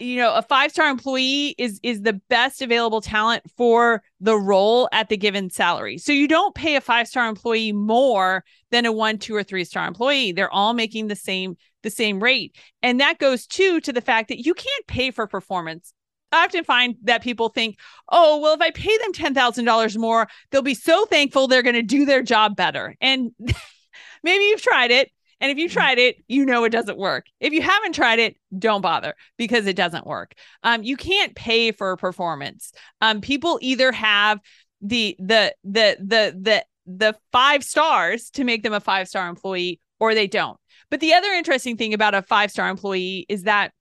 you 0.00 0.16
know 0.16 0.34
a 0.34 0.42
five 0.42 0.72
star 0.72 0.88
employee 0.88 1.54
is 1.58 1.78
is 1.82 2.02
the 2.02 2.14
best 2.28 2.62
available 2.62 3.00
talent 3.00 3.42
for 3.56 4.02
the 4.20 4.36
role 4.36 4.88
at 4.92 5.08
the 5.08 5.16
given 5.16 5.50
salary 5.50 5.98
so 5.98 6.10
you 6.10 6.26
don't 6.26 6.54
pay 6.54 6.74
a 6.74 6.80
five 6.80 7.06
star 7.06 7.28
employee 7.28 7.72
more 7.72 8.42
than 8.70 8.86
a 8.86 8.92
one 8.92 9.18
two 9.18 9.34
or 9.34 9.42
three 9.42 9.64
star 9.64 9.86
employee 9.86 10.32
they're 10.32 10.50
all 10.50 10.72
making 10.72 11.06
the 11.06 11.16
same 11.16 11.56
the 11.82 11.90
same 11.90 12.22
rate 12.22 12.56
and 12.82 12.98
that 12.98 13.18
goes 13.18 13.46
too 13.46 13.80
to 13.80 13.92
the 13.92 14.00
fact 14.00 14.28
that 14.28 14.44
you 14.44 14.54
can't 14.54 14.86
pay 14.86 15.10
for 15.10 15.26
performance 15.26 15.92
I 16.32 16.44
often 16.44 16.62
find 16.64 16.94
that 17.02 17.22
people 17.22 17.48
think, 17.48 17.78
oh, 18.08 18.38
well, 18.38 18.54
if 18.54 18.60
I 18.60 18.70
pay 18.70 18.96
them 18.98 19.12
$10,000 19.12 19.96
more, 19.96 20.28
they'll 20.50 20.62
be 20.62 20.74
so 20.74 21.04
thankful 21.06 21.48
they're 21.48 21.62
going 21.62 21.74
to 21.74 21.82
do 21.82 22.04
their 22.04 22.22
job 22.22 22.54
better. 22.54 22.94
And 23.00 23.32
maybe 24.22 24.44
you've 24.44 24.62
tried 24.62 24.92
it. 24.92 25.10
And 25.40 25.50
if 25.50 25.58
you 25.58 25.68
tried 25.68 25.98
it, 25.98 26.16
you 26.28 26.44
know 26.44 26.64
it 26.64 26.70
doesn't 26.70 26.98
work. 26.98 27.26
If 27.40 27.52
you 27.52 27.62
haven't 27.62 27.94
tried 27.94 28.18
it, 28.18 28.36
don't 28.58 28.82
bother 28.82 29.14
because 29.38 29.66
it 29.66 29.76
doesn't 29.76 30.06
work. 30.06 30.34
Um, 30.62 30.82
you 30.82 30.96
can't 30.96 31.34
pay 31.34 31.72
for 31.72 31.96
performance. 31.96 32.72
Um, 33.00 33.20
people 33.20 33.58
either 33.62 33.92
have 33.92 34.40
the 34.82 35.16
the 35.18 35.54
the 35.64 35.96
the 36.00 36.36
the 36.40 36.64
the 36.86 37.16
five 37.32 37.62
stars 37.64 38.30
to 38.30 38.44
make 38.44 38.62
them 38.62 38.72
a 38.72 38.80
five 38.80 39.08
star 39.08 39.28
employee 39.28 39.80
or 39.98 40.14
they 40.14 40.26
don't. 40.26 40.58
But 40.90 41.00
the 41.00 41.14
other 41.14 41.32
interesting 41.32 41.76
thing 41.76 41.94
about 41.94 42.14
a 42.14 42.22
five 42.22 42.50
star 42.50 42.68
employee 42.68 43.26
is 43.28 43.44
that 43.44 43.72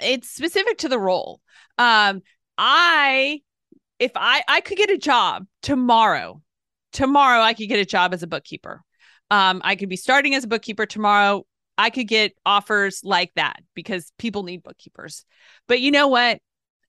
it's 0.00 0.30
specific 0.30 0.78
to 0.78 0.88
the 0.88 0.98
role. 0.98 1.40
Um, 1.78 2.22
I 2.58 3.40
if 3.98 4.12
I 4.16 4.42
I 4.48 4.60
could 4.60 4.78
get 4.78 4.90
a 4.90 4.98
job 4.98 5.46
tomorrow, 5.62 6.42
tomorrow 6.92 7.40
I 7.40 7.54
could 7.54 7.68
get 7.68 7.78
a 7.78 7.84
job 7.84 8.12
as 8.12 8.22
a 8.22 8.26
bookkeeper. 8.26 8.82
Um, 9.34 9.60
I 9.64 9.74
could 9.74 9.88
be 9.88 9.96
starting 9.96 10.36
as 10.36 10.44
a 10.44 10.46
bookkeeper 10.46 10.86
tomorrow. 10.86 11.44
I 11.76 11.90
could 11.90 12.06
get 12.06 12.34
offers 12.46 13.00
like 13.02 13.32
that 13.34 13.56
because 13.74 14.12
people 14.16 14.44
need 14.44 14.62
bookkeepers. 14.62 15.24
But 15.66 15.80
you 15.80 15.90
know 15.90 16.06
what? 16.06 16.38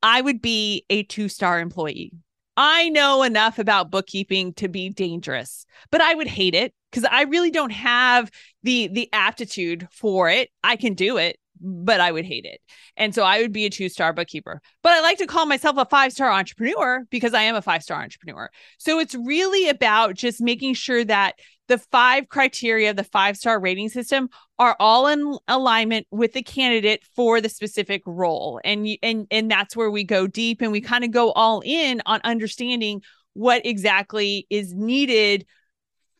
I 0.04 0.22
would 0.22 0.44
be 0.44 0.86
a 0.92 1.02
two 1.02 1.28
star 1.28 1.60
employee. 1.60 2.12
I 2.56 2.90
know 2.90 3.24
enough 3.24 3.58
about 3.58 3.90
bookkeeping 3.90 4.54
to 4.54 4.68
be 4.68 4.90
dangerous, 4.90 5.66
but 5.90 6.02
I 6.02 6.14
would 6.14 6.28
hate 6.28 6.54
it 6.54 6.75
because 6.92 7.10
I 7.12 7.24
really 7.24 7.50
don't 7.50 7.72
have 7.72 8.30
the 8.62 8.90
the 8.90 9.10
aptitude 9.12 9.88
for 9.92 10.30
it. 10.30 10.52
I 10.64 10.75
can 10.75 10.94
do 10.94 11.18
it, 11.18 11.40
but 11.60 12.00
I 12.00 12.12
would 12.12 12.25
hate 12.25 12.46
it. 12.46 12.62
And 12.96 13.16
so 13.16 13.24
I 13.24 13.42
would 13.42 13.54
be 13.54 13.66
a 13.66 13.72
two 13.72 13.90
star 13.90 14.14
bookkeeper. 14.14 14.62
But 14.84 14.94
I 14.94 15.02
like 15.02 15.18
to 15.18 15.28
call 15.28 15.48
myself 15.48 15.78
a 15.78 15.86
five 15.86 16.14
star 16.14 16.32
entrepreneur 16.32 17.06
because 17.10 17.34
I 17.34 17.42
am 17.42 17.56
a 17.56 17.62
five 17.62 17.82
star 17.82 18.02
entrepreneur. 18.02 18.50
So 18.78 19.00
it's 19.00 19.16
really 19.16 19.68
about 19.68 20.14
just 20.14 20.42
making 20.42 20.75
sure 20.75 21.04
that 21.06 21.36
the 21.67 21.77
five 21.77 22.29
criteria 22.29 22.91
of 22.91 22.95
the 22.95 23.03
five 23.03 23.38
star 23.38 23.60
rating 23.60 23.89
system 23.89 24.29
are 24.60 24.75
all 24.79 25.07
in 25.07 25.38
alignment 25.48 26.07
with 26.12 26.34
the 26.34 26.43
candidate 26.43 27.03
for 27.15 27.41
the 27.41 27.50
specific 27.50 28.01
role. 28.05 28.62
And, 28.63 28.88
and, 29.01 29.27
and 29.31 29.50
that's 29.50 29.75
where 29.75 29.91
we 29.91 30.03
go 30.03 30.27
deep 30.27 30.62
and 30.62 30.72
we 30.72 30.81
kind 30.81 31.03
of 31.03 31.12
go 31.12 31.31
all 31.31 31.62
in 31.65 32.01
on 32.05 32.22
understanding 32.24 33.01
what 33.34 33.65
exactly 33.65 34.48
is 34.50 34.74
needed 34.74 35.45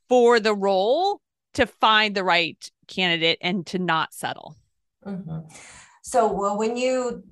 for 0.10 0.40
the 0.40 0.54
role 0.54 1.22
to 1.54 1.66
find 1.66 2.16
the 2.16 2.24
right 2.24 2.70
candidate 2.88 3.38
and 3.42 3.66
to 3.68 3.80
not 3.80 4.14
settle. 4.14 4.56
Mm-hmm. 5.06 5.48
So 6.04 6.32
well, 6.32 6.58
when 6.58 6.76
you 6.76 7.24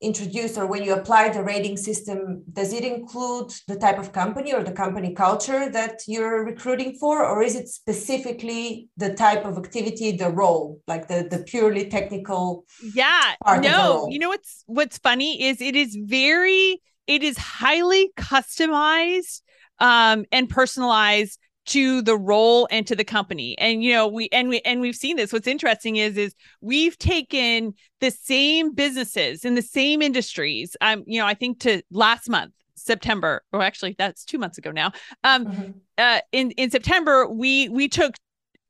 introduce 0.00 0.58
or 0.58 0.66
when 0.66 0.82
you 0.82 0.92
apply 0.92 1.30
the 1.30 1.42
rating 1.42 1.76
system, 1.76 2.42
does 2.52 2.72
it 2.72 2.84
include 2.84 3.52
the 3.66 3.76
type 3.76 3.98
of 3.98 4.12
company 4.12 4.52
or 4.52 4.62
the 4.62 4.72
company 4.72 5.14
culture 5.14 5.70
that 5.70 6.00
you're 6.06 6.44
recruiting 6.44 6.96
for, 7.00 7.24
or 7.24 7.42
is 7.42 7.54
it 7.54 7.68
specifically 7.68 8.88
the 8.96 9.14
type 9.14 9.44
of 9.44 9.56
activity, 9.56 10.12
the 10.12 10.30
role, 10.30 10.80
like 10.86 11.08
the 11.08 11.26
the 11.30 11.42
purely 11.44 11.88
technical? 11.88 12.64
Yeah, 12.92 13.34
no. 13.60 14.06
You 14.10 14.18
know 14.18 14.28
what's 14.28 14.64
what's 14.66 14.98
funny 14.98 15.42
is 15.44 15.60
it 15.60 15.76
is 15.76 15.96
very 15.98 16.82
it 17.06 17.22
is 17.22 17.38
highly 17.38 18.10
customized 18.16 19.40
um, 19.78 20.24
and 20.32 20.48
personalized 20.48 21.38
to 21.66 22.00
the 22.00 22.16
role 22.16 22.68
and 22.70 22.86
to 22.86 22.96
the 22.96 23.04
company. 23.04 23.56
And 23.58 23.82
you 23.82 23.92
know 23.92 24.06
we 24.06 24.28
and 24.32 24.48
we 24.48 24.60
and 24.60 24.80
we've 24.80 24.96
seen 24.96 25.16
this. 25.16 25.32
What's 25.32 25.46
interesting 25.46 25.96
is 25.96 26.16
is 26.16 26.34
we've 26.60 26.98
taken 26.98 27.74
the 28.00 28.10
same 28.10 28.72
businesses 28.72 29.44
in 29.44 29.54
the 29.54 29.62
same 29.62 30.02
industries. 30.02 30.76
Um 30.80 31.04
you 31.06 31.20
know 31.20 31.26
i 31.26 31.34
think 31.34 31.60
to 31.60 31.82
last 31.90 32.28
month 32.28 32.52
september 32.74 33.42
or 33.52 33.62
actually 33.62 33.94
that's 33.98 34.24
two 34.24 34.38
months 34.38 34.58
ago 34.58 34.70
now. 34.70 34.92
Um 35.24 35.46
mm-hmm. 35.46 35.70
uh 35.98 36.20
in 36.32 36.52
in 36.52 36.70
september 36.70 37.28
we 37.28 37.68
we 37.68 37.88
took 37.88 38.14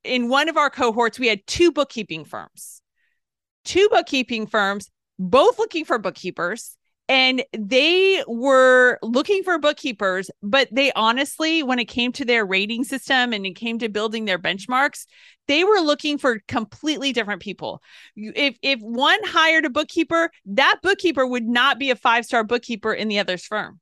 in 0.05 0.29
one 0.29 0.49
of 0.49 0.57
our 0.57 0.71
cohorts 0.71 1.19
we 1.19 1.29
had 1.29 1.47
two 1.47 1.71
bookkeeping 1.73 2.25
firms. 2.25 2.81
Two 3.65 3.89
bookkeeping 3.91 4.47
firms 4.47 4.91
both 5.19 5.59
looking 5.59 5.85
for 5.85 5.99
bookkeepers 5.99 6.77
and 7.09 7.45
they 7.57 8.23
were 8.27 8.99
looking 9.03 9.43
for 9.43 9.59
bookkeepers 9.59 10.31
but 10.43 10.69
they 10.73 10.93
honestly 10.93 11.63
when 11.63 11.79
it 11.79 11.87
came 11.87 12.13
to 12.13 12.25
their 12.25 12.45
rating 12.45 12.85
system 12.85 13.33
and 13.33 13.47
it 13.47 13.55
came 13.55 13.79
to 13.79 13.89
building 13.89 14.25
their 14.25 14.39
benchmarks 14.39 15.07
they 15.47 15.65
were 15.65 15.81
looking 15.81 16.19
for 16.19 16.41
completely 16.49 17.13
different 17.13 17.43
people. 17.43 17.83
If 18.17 18.57
if 18.63 18.81
one 18.81 19.19
hired 19.25 19.65
a 19.65 19.71
bookkeeper 19.71 20.31
that 20.47 20.81
bookkeeper 20.83 21.27
would 21.27 21.45
not 21.45 21.79
be 21.79 21.91
a 21.91 21.97
five 21.97 22.25
star 22.25 22.45
bookkeeper 22.45 22.93
in 22.93 23.09
the 23.09 23.19
other's 23.19 23.45
firm 23.45 23.81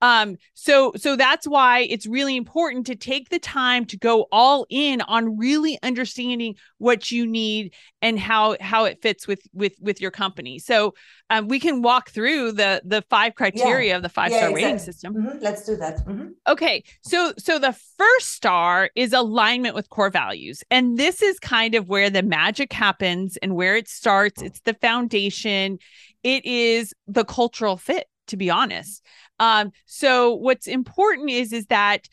um 0.00 0.36
so 0.54 0.92
so 0.96 1.16
that's 1.16 1.46
why 1.46 1.80
it's 1.80 2.06
really 2.06 2.36
important 2.36 2.86
to 2.86 2.94
take 2.94 3.28
the 3.30 3.38
time 3.38 3.84
to 3.84 3.96
go 3.96 4.26
all 4.30 4.66
in 4.70 5.00
on 5.02 5.36
really 5.36 5.78
understanding 5.82 6.54
what 6.78 7.10
you 7.10 7.26
need 7.26 7.74
and 8.00 8.18
how 8.18 8.56
how 8.60 8.84
it 8.84 9.00
fits 9.02 9.26
with 9.26 9.40
with 9.52 9.74
with 9.80 10.00
your 10.00 10.10
company 10.10 10.58
so 10.58 10.94
um, 11.30 11.48
we 11.48 11.60
can 11.60 11.82
walk 11.82 12.10
through 12.10 12.52
the 12.52 12.80
the 12.84 13.02
five 13.10 13.34
criteria 13.34 13.90
yeah. 13.90 13.96
of 13.96 14.02
the 14.02 14.08
five 14.08 14.30
star 14.30 14.50
exactly. 14.50 14.64
rating 14.64 14.78
system 14.78 15.14
mm-hmm. 15.14 15.38
let's 15.40 15.64
do 15.64 15.76
that 15.76 15.98
mm-hmm. 16.06 16.28
okay 16.46 16.82
so 17.02 17.32
so 17.38 17.58
the 17.58 17.76
first 17.98 18.30
star 18.30 18.90
is 18.94 19.12
alignment 19.12 19.74
with 19.74 19.90
core 19.90 20.10
values 20.10 20.62
and 20.70 20.96
this 20.96 21.22
is 21.22 21.38
kind 21.38 21.74
of 21.74 21.88
where 21.88 22.10
the 22.10 22.22
magic 22.22 22.72
happens 22.72 23.36
and 23.38 23.54
where 23.54 23.76
it 23.76 23.88
starts 23.88 24.42
it's 24.42 24.60
the 24.60 24.74
foundation 24.74 25.78
it 26.22 26.44
is 26.44 26.94
the 27.06 27.24
cultural 27.24 27.76
fit 27.76 28.06
to 28.26 28.36
be 28.36 28.50
honest 28.50 29.04
um, 29.38 29.72
so 29.86 30.34
what's 30.34 30.66
important 30.66 31.30
is 31.30 31.52
is 31.52 31.66
that 31.66 32.08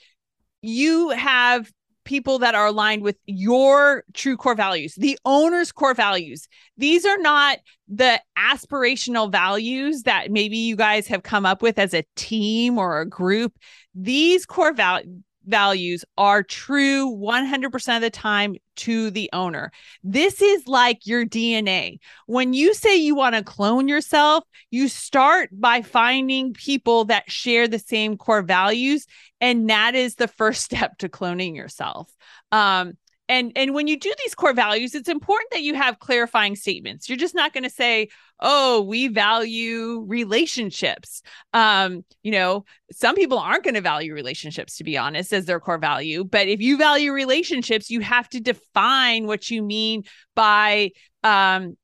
you 0.61 1.09
have 1.09 1.71
people 2.05 2.39
that 2.39 2.55
are 2.55 2.67
aligned 2.67 3.01
with 3.01 3.17
your 3.25 4.03
true 4.13 4.37
core 4.37 4.55
values, 4.55 4.95
the 4.95 5.17
owner's 5.25 5.71
core 5.71 5.95
values. 5.95 6.47
These 6.77 7.05
are 7.05 7.17
not 7.17 7.57
the 7.87 8.21
aspirational 8.37 9.31
values 9.31 10.03
that 10.03 10.31
maybe 10.31 10.57
you 10.57 10.75
guys 10.75 11.07
have 11.07 11.23
come 11.23 11.45
up 11.45 11.61
with 11.61 11.77
as 11.77 11.93
a 11.93 12.05
team 12.15 12.77
or 12.77 13.01
a 13.01 13.09
group. 13.09 13.53
These 13.95 14.45
core 14.45 14.73
values 14.73 15.07
values 15.45 16.03
are 16.17 16.43
true 16.43 17.15
100% 17.15 17.95
of 17.95 18.01
the 18.01 18.09
time 18.09 18.55
to 18.77 19.09
the 19.09 19.29
owner. 19.33 19.71
This 20.03 20.41
is 20.41 20.67
like 20.67 21.05
your 21.05 21.25
DNA. 21.25 21.99
When 22.25 22.53
you 22.53 22.73
say 22.73 22.95
you 22.95 23.15
want 23.15 23.35
to 23.35 23.43
clone 23.43 23.87
yourself, 23.87 24.43
you 24.71 24.87
start 24.87 25.49
by 25.51 25.81
finding 25.81 26.53
people 26.53 27.05
that 27.05 27.31
share 27.31 27.67
the 27.67 27.79
same 27.79 28.17
core 28.17 28.41
values. 28.41 29.05
And 29.39 29.69
that 29.69 29.95
is 29.95 30.15
the 30.15 30.27
first 30.27 30.61
step 30.65 30.97
to 30.99 31.09
cloning 31.09 31.55
yourself. 31.55 32.11
Um, 32.51 32.93
and 33.27 33.51
and 33.55 33.73
when 33.73 33.87
you 33.87 33.99
do 33.99 34.13
these 34.23 34.35
core 34.35 34.53
values 34.53 34.95
it's 34.95 35.09
important 35.09 35.49
that 35.51 35.61
you 35.61 35.73
have 35.73 35.99
clarifying 35.99 36.55
statements. 36.55 37.09
You're 37.09 37.17
just 37.17 37.35
not 37.35 37.53
going 37.53 37.63
to 37.63 37.69
say 37.69 38.09
oh 38.39 38.81
we 38.81 39.07
value 39.07 40.03
relationships. 40.07 41.21
Um 41.53 42.05
you 42.23 42.31
know 42.31 42.65
some 42.91 43.15
people 43.15 43.39
aren't 43.39 43.63
going 43.63 43.75
to 43.75 43.81
value 43.81 44.13
relationships 44.13 44.77
to 44.77 44.83
be 44.83 44.97
honest 44.97 45.33
as 45.33 45.45
their 45.45 45.59
core 45.59 45.77
value 45.77 46.23
but 46.23 46.47
if 46.47 46.61
you 46.61 46.77
value 46.77 47.11
relationships 47.11 47.89
you 47.89 48.01
have 48.01 48.29
to 48.29 48.39
define 48.39 49.27
what 49.27 49.49
you 49.49 49.63
mean 49.63 50.03
by 50.35 50.91
um 51.23 51.75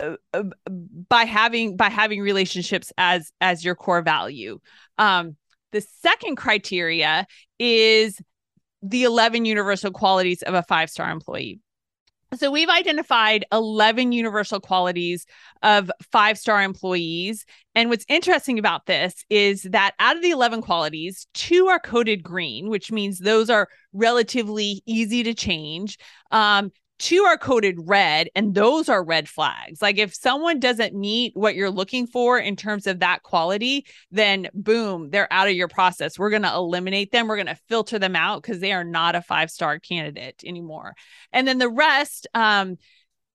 uh, 0.00 0.16
uh, 0.32 0.42
by 1.08 1.24
having 1.24 1.76
by 1.76 1.88
having 1.90 2.20
relationships 2.20 2.92
as 2.96 3.32
as 3.40 3.64
your 3.64 3.74
core 3.74 4.02
value. 4.02 4.58
Um 4.98 5.36
the 5.72 5.80
second 6.02 6.36
criteria 6.36 7.26
is 7.58 8.20
the 8.82 9.04
11 9.04 9.44
universal 9.44 9.90
qualities 9.90 10.42
of 10.42 10.54
a 10.54 10.62
five 10.62 10.90
star 10.90 11.10
employee. 11.10 11.60
So 12.36 12.50
we've 12.50 12.68
identified 12.68 13.44
11 13.50 14.12
universal 14.12 14.60
qualities 14.60 15.26
of 15.62 15.90
five 16.12 16.38
star 16.38 16.62
employees. 16.62 17.44
And 17.74 17.90
what's 17.90 18.04
interesting 18.08 18.58
about 18.58 18.86
this 18.86 19.24
is 19.30 19.62
that 19.62 19.94
out 19.98 20.16
of 20.16 20.22
the 20.22 20.30
11 20.30 20.62
qualities, 20.62 21.26
two 21.34 21.66
are 21.66 21.80
coded 21.80 22.22
green, 22.22 22.68
which 22.68 22.92
means 22.92 23.18
those 23.18 23.50
are 23.50 23.68
relatively 23.92 24.82
easy 24.86 25.24
to 25.24 25.34
change. 25.34 25.98
Um, 26.30 26.70
two 27.00 27.22
are 27.22 27.38
coded 27.38 27.76
red 27.84 28.28
and 28.34 28.54
those 28.54 28.88
are 28.88 29.02
red 29.02 29.28
flags. 29.28 29.82
Like 29.82 29.98
if 29.98 30.14
someone 30.14 30.60
doesn't 30.60 30.94
meet 30.94 31.32
what 31.34 31.54
you're 31.54 31.70
looking 31.70 32.06
for 32.06 32.38
in 32.38 32.54
terms 32.54 32.86
of 32.86 33.00
that 33.00 33.22
quality 33.22 33.86
then 34.10 34.48
boom 34.54 35.10
they're 35.10 35.32
out 35.32 35.48
of 35.48 35.54
your 35.54 35.68
process. 35.68 36.18
We're 36.18 36.30
going 36.30 36.42
to 36.42 36.54
eliminate 36.54 37.10
them. 37.10 37.26
We're 37.26 37.36
going 37.36 37.46
to 37.46 37.58
filter 37.68 37.98
them 37.98 38.14
out 38.14 38.42
because 38.42 38.60
they 38.60 38.72
are 38.72 38.84
not 38.84 39.16
a 39.16 39.22
five 39.22 39.50
star 39.50 39.78
candidate 39.78 40.42
anymore. 40.44 40.94
And 41.32 41.48
then 41.48 41.58
the 41.58 41.70
rest 41.70 42.26
um 42.34 42.76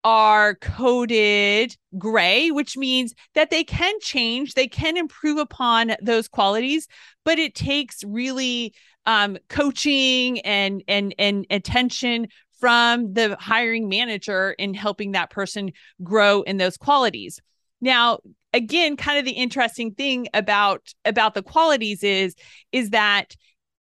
are 0.05 0.53
coded 0.55 1.75
gray, 1.97 2.51
which 2.51 2.77
means 2.77 3.15
that 3.33 3.49
they 3.49 3.63
can 3.63 3.99
change, 4.01 4.53
they 4.53 4.67
can 4.67 4.97
improve 4.97 5.39
upon 5.39 5.95
those 5.99 6.27
qualities, 6.27 6.87
but 7.23 7.39
it 7.39 7.55
takes 7.55 8.03
really 8.03 8.75
um, 9.07 9.37
coaching 9.49 10.39
and 10.41 10.83
and 10.87 11.13
and 11.19 11.45
attention 11.49 12.27
from 12.65 13.13
the 13.13 13.37
hiring 13.39 13.87
manager 13.89 14.55
in 14.57 14.73
helping 14.73 15.11
that 15.11 15.29
person 15.29 15.71
grow 16.01 16.41
in 16.41 16.57
those 16.57 16.77
qualities. 16.77 17.39
Now, 17.79 18.21
again, 18.53 18.97
kind 18.97 19.19
of 19.19 19.25
the 19.25 19.33
interesting 19.33 19.93
thing 19.93 20.29
about 20.33 20.81
about 21.05 21.35
the 21.35 21.43
qualities 21.43 22.01
is 22.03 22.33
is 22.71 22.89
that 22.89 23.35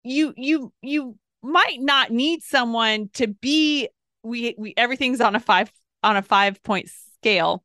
you 0.04 0.34
you 0.36 0.70
you 0.82 1.16
might 1.42 1.78
not 1.80 2.10
need 2.10 2.42
someone 2.42 3.08
to 3.14 3.28
be 3.28 3.88
we 4.22 4.54
we 4.58 4.74
everything's 4.76 5.22
on 5.22 5.34
a 5.34 5.40
5 5.40 5.72
on 6.02 6.18
a 6.18 6.22
5 6.22 6.62
point 6.62 6.90
scale 7.14 7.64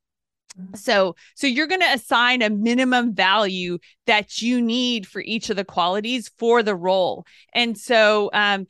so 0.75 1.15
so 1.35 1.47
you're 1.47 1.67
going 1.67 1.81
to 1.81 1.93
assign 1.93 2.41
a 2.41 2.49
minimum 2.49 3.13
value 3.13 3.77
that 4.05 4.41
you 4.41 4.61
need 4.61 5.05
for 5.05 5.21
each 5.21 5.49
of 5.49 5.57
the 5.57 5.65
qualities 5.65 6.31
for 6.37 6.63
the 6.63 6.75
role 6.75 7.25
and 7.53 7.77
so 7.77 8.29
um 8.33 8.65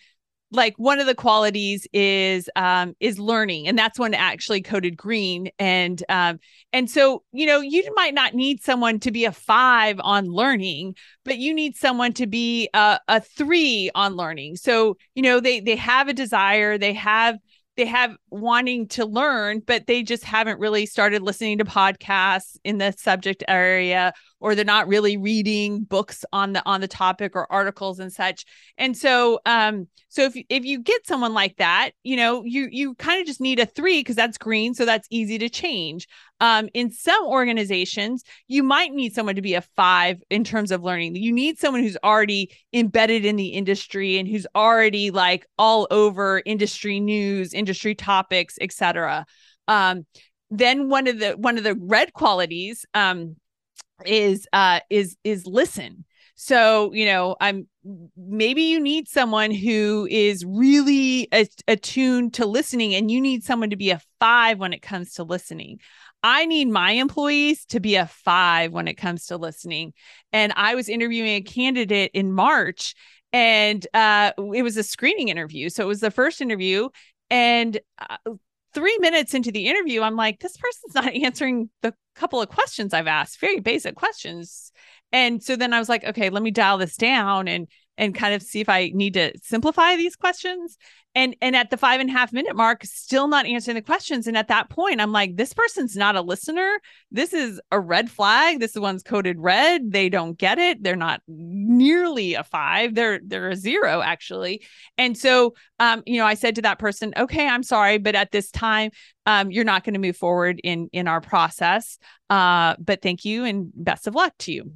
like 0.53 0.75
one 0.77 0.99
of 0.99 1.05
the 1.07 1.15
qualities 1.15 1.87
is 1.93 2.49
um 2.55 2.95
is 2.99 3.19
learning 3.19 3.67
and 3.67 3.77
that's 3.77 3.99
one 3.99 4.13
actually 4.13 4.61
coded 4.61 4.95
green 4.95 5.49
and 5.59 6.03
um 6.09 6.39
and 6.71 6.89
so 6.89 7.23
you 7.31 7.45
know 7.45 7.59
you 7.59 7.83
might 7.95 8.13
not 8.13 8.33
need 8.33 8.61
someone 8.61 8.99
to 8.99 9.11
be 9.11 9.25
a 9.25 9.31
five 9.31 9.99
on 9.99 10.27
learning 10.27 10.95
but 11.25 11.37
you 11.37 11.53
need 11.53 11.75
someone 11.75 12.13
to 12.13 12.27
be 12.27 12.69
a, 12.73 12.99
a 13.07 13.21
three 13.21 13.89
on 13.95 14.15
learning. 14.15 14.55
So 14.55 14.97
you 15.15 15.23
know 15.23 15.39
they 15.39 15.59
they 15.59 15.75
have 15.75 16.07
a 16.07 16.13
desire 16.13 16.77
they 16.77 16.93
have 16.93 17.37
they 17.75 17.85
have 17.85 18.15
wanting 18.29 18.87
to 18.89 19.05
learn, 19.05 19.61
but 19.65 19.87
they 19.87 20.03
just 20.03 20.23
haven't 20.23 20.59
really 20.59 20.85
started 20.85 21.21
listening 21.21 21.57
to 21.57 21.65
podcasts 21.65 22.57
in 22.63 22.77
the 22.77 22.93
subject 22.97 23.43
area, 23.47 24.13
or 24.39 24.53
they're 24.53 24.65
not 24.65 24.87
really 24.87 25.17
reading 25.17 25.83
books 25.83 26.23
on 26.31 26.53
the 26.53 26.63
on 26.65 26.81
the 26.81 26.87
topic 26.87 27.35
or 27.35 27.51
articles 27.51 27.99
and 27.99 28.13
such. 28.13 28.45
And 28.77 28.95
so, 28.95 29.39
um, 29.45 29.87
so 30.09 30.23
if 30.23 30.35
if 30.49 30.65
you 30.65 30.79
get 30.79 31.07
someone 31.07 31.33
like 31.33 31.57
that, 31.57 31.91
you 32.03 32.15
know, 32.15 32.43
you 32.43 32.67
you 32.71 32.93
kind 32.95 33.19
of 33.19 33.25
just 33.25 33.41
need 33.41 33.59
a 33.59 33.65
three 33.65 34.01
because 34.01 34.15
that's 34.15 34.37
green, 34.37 34.75
so 34.75 34.85
that's 34.85 35.07
easy 35.09 35.39
to 35.39 35.49
change. 35.49 36.07
Um, 36.43 36.67
in 36.73 36.91
some 36.91 37.25
organizations, 37.25 38.25
you 38.49 38.63
might 38.63 38.91
need 38.91 39.15
someone 39.15 39.35
to 39.35 39.41
be 39.41 39.53
a 39.53 39.61
five 39.61 40.21
in 40.29 40.43
terms 40.43 40.73
of 40.73 40.83
learning. 40.83 41.15
You 41.15 41.31
need 41.31 41.57
someone 41.57 41.81
who's 41.81 41.95
already 42.03 42.51
embedded 42.73 43.23
in 43.23 43.37
the 43.37 43.47
industry 43.47 44.17
and 44.17 44.27
who's 44.27 44.45
already 44.53 45.09
like 45.09 45.45
all 45.57 45.87
over 45.89 46.41
industry 46.45 46.99
news, 46.99 47.53
industry 47.53 47.95
topics, 47.95 48.57
etc. 48.59 49.25
Um, 49.69 50.05
then 50.51 50.89
one 50.89 51.07
of 51.07 51.17
the 51.17 51.31
one 51.37 51.57
of 51.57 51.63
the 51.63 51.75
red 51.75 52.11
qualities 52.11 52.85
um, 52.93 53.37
is 54.05 54.45
uh, 54.51 54.81
is 54.89 55.15
is 55.23 55.47
listen. 55.47 56.03
So, 56.45 56.91
you 56.91 57.05
know, 57.05 57.37
I'm 57.39 57.69
maybe 58.17 58.63
you 58.63 58.81
need 58.81 59.07
someone 59.07 59.49
who 59.49 60.05
is 60.11 60.43
really 60.43 61.29
attuned 61.69 62.33
to 62.33 62.45
listening 62.45 62.93
and 62.95 63.09
you 63.09 63.21
need 63.21 63.45
someone 63.45 63.69
to 63.69 63.77
be 63.77 63.91
a 63.91 64.01
five 64.19 64.59
when 64.59 64.73
it 64.73 64.81
comes 64.81 65.13
to 65.13 65.23
listening. 65.23 65.79
I 66.21 66.45
need 66.45 66.67
my 66.67 66.91
employees 66.91 67.63
to 67.67 67.79
be 67.79 67.95
a 67.95 68.07
five 68.07 68.73
when 68.73 68.89
it 68.89 68.95
comes 68.95 69.27
to 69.27 69.37
listening. 69.37 69.93
And 70.33 70.51
I 70.57 70.75
was 70.75 70.89
interviewing 70.89 71.29
a 71.29 71.41
candidate 71.41 72.11
in 72.13 72.33
March 72.33 72.93
and 73.31 73.87
uh, 73.93 74.33
it 74.53 74.63
was 74.63 74.75
a 74.75 74.83
screening 74.83 75.29
interview. 75.29 75.69
So 75.69 75.81
it 75.85 75.87
was 75.87 76.01
the 76.01 76.11
first 76.11 76.41
interview. 76.41 76.89
And 77.29 77.79
uh, 77.97 78.17
three 78.73 78.97
minutes 78.97 79.33
into 79.33 79.53
the 79.53 79.69
interview, 79.69 80.01
I'm 80.01 80.17
like, 80.17 80.41
this 80.41 80.57
person's 80.57 80.93
not 80.93 81.13
answering 81.13 81.69
the 81.83 81.93
couple 82.15 82.41
of 82.41 82.49
questions 82.49 82.93
I've 82.93 83.07
asked, 83.07 83.39
very 83.39 83.59
basic 83.59 83.95
questions. 83.95 84.71
And 85.13 85.41
so 85.41 85.55
then 85.55 85.73
I 85.73 85.79
was 85.79 85.87
like, 85.87 86.03
okay, 86.03 86.29
let 86.29 86.43
me 86.43 86.51
dial 86.51 86.79
this 86.79 86.97
down 86.97 87.47
and 87.47 87.67
and 87.95 88.15
kind 88.15 88.33
of 88.33 88.41
see 88.41 88.59
if 88.59 88.69
I 88.69 88.91
need 88.93 89.13
to 89.13 89.31
simplify 89.41 89.95
these 89.95 90.15
questions. 90.15 90.77
And 91.15 91.35
and 91.43 91.55
at 91.55 91.69
the 91.69 91.77
five 91.77 92.01
and 92.01 92.09
a 92.09 92.13
half 92.13 92.33
minute 92.33 92.55
mark, 92.55 92.83
still 92.85 93.27
not 93.27 93.45
answering 93.45 93.75
the 93.75 93.83
questions. 93.83 94.25
And 94.25 94.35
at 94.35 94.47
that 94.47 94.71
point, 94.71 94.99
I'm 94.99 95.11
like, 95.11 95.35
this 95.35 95.53
person's 95.53 95.95
not 95.95 96.15
a 96.15 96.21
listener. 96.21 96.79
This 97.11 97.33
is 97.33 97.61
a 97.71 97.79
red 97.79 98.09
flag. 98.09 98.59
This 98.59 98.73
one's 98.73 99.03
coded 99.03 99.39
red. 99.39 99.91
They 99.91 100.09
don't 100.09 100.35
get 100.35 100.57
it. 100.57 100.81
They're 100.81 100.95
not 100.95 101.21
nearly 101.27 102.33
a 102.33 102.43
five. 102.43 102.95
They're 102.95 103.19
they're 103.23 103.49
a 103.49 103.55
zero 103.55 104.01
actually. 104.01 104.65
And 104.97 105.15
so, 105.15 105.53
um, 105.77 106.01
you 106.07 106.17
know, 106.17 106.25
I 106.25 106.33
said 106.33 106.55
to 106.55 106.63
that 106.63 106.79
person, 106.79 107.13
okay, 107.15 107.47
I'm 107.47 107.61
sorry, 107.61 107.99
but 107.99 108.15
at 108.15 108.31
this 108.31 108.49
time, 108.49 108.89
um, 109.27 109.51
you're 109.51 109.65
not 109.65 109.83
going 109.83 109.93
to 109.93 109.99
move 109.99 110.17
forward 110.17 110.59
in 110.63 110.89
in 110.93 111.07
our 111.07 111.21
process. 111.21 111.99
Uh, 112.31 112.75
but 112.79 113.03
thank 113.03 113.23
you 113.23 113.45
and 113.45 113.71
best 113.75 114.07
of 114.07 114.15
luck 114.15 114.33
to 114.39 114.51
you 114.51 114.71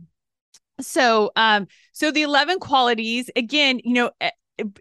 so 0.80 1.32
um 1.36 1.68
so 1.92 2.12
the 2.12 2.22
11 2.22 2.60
qualities 2.60 3.30
again 3.36 3.80
you 3.84 3.94
know 3.94 4.12
eh, 4.22 4.32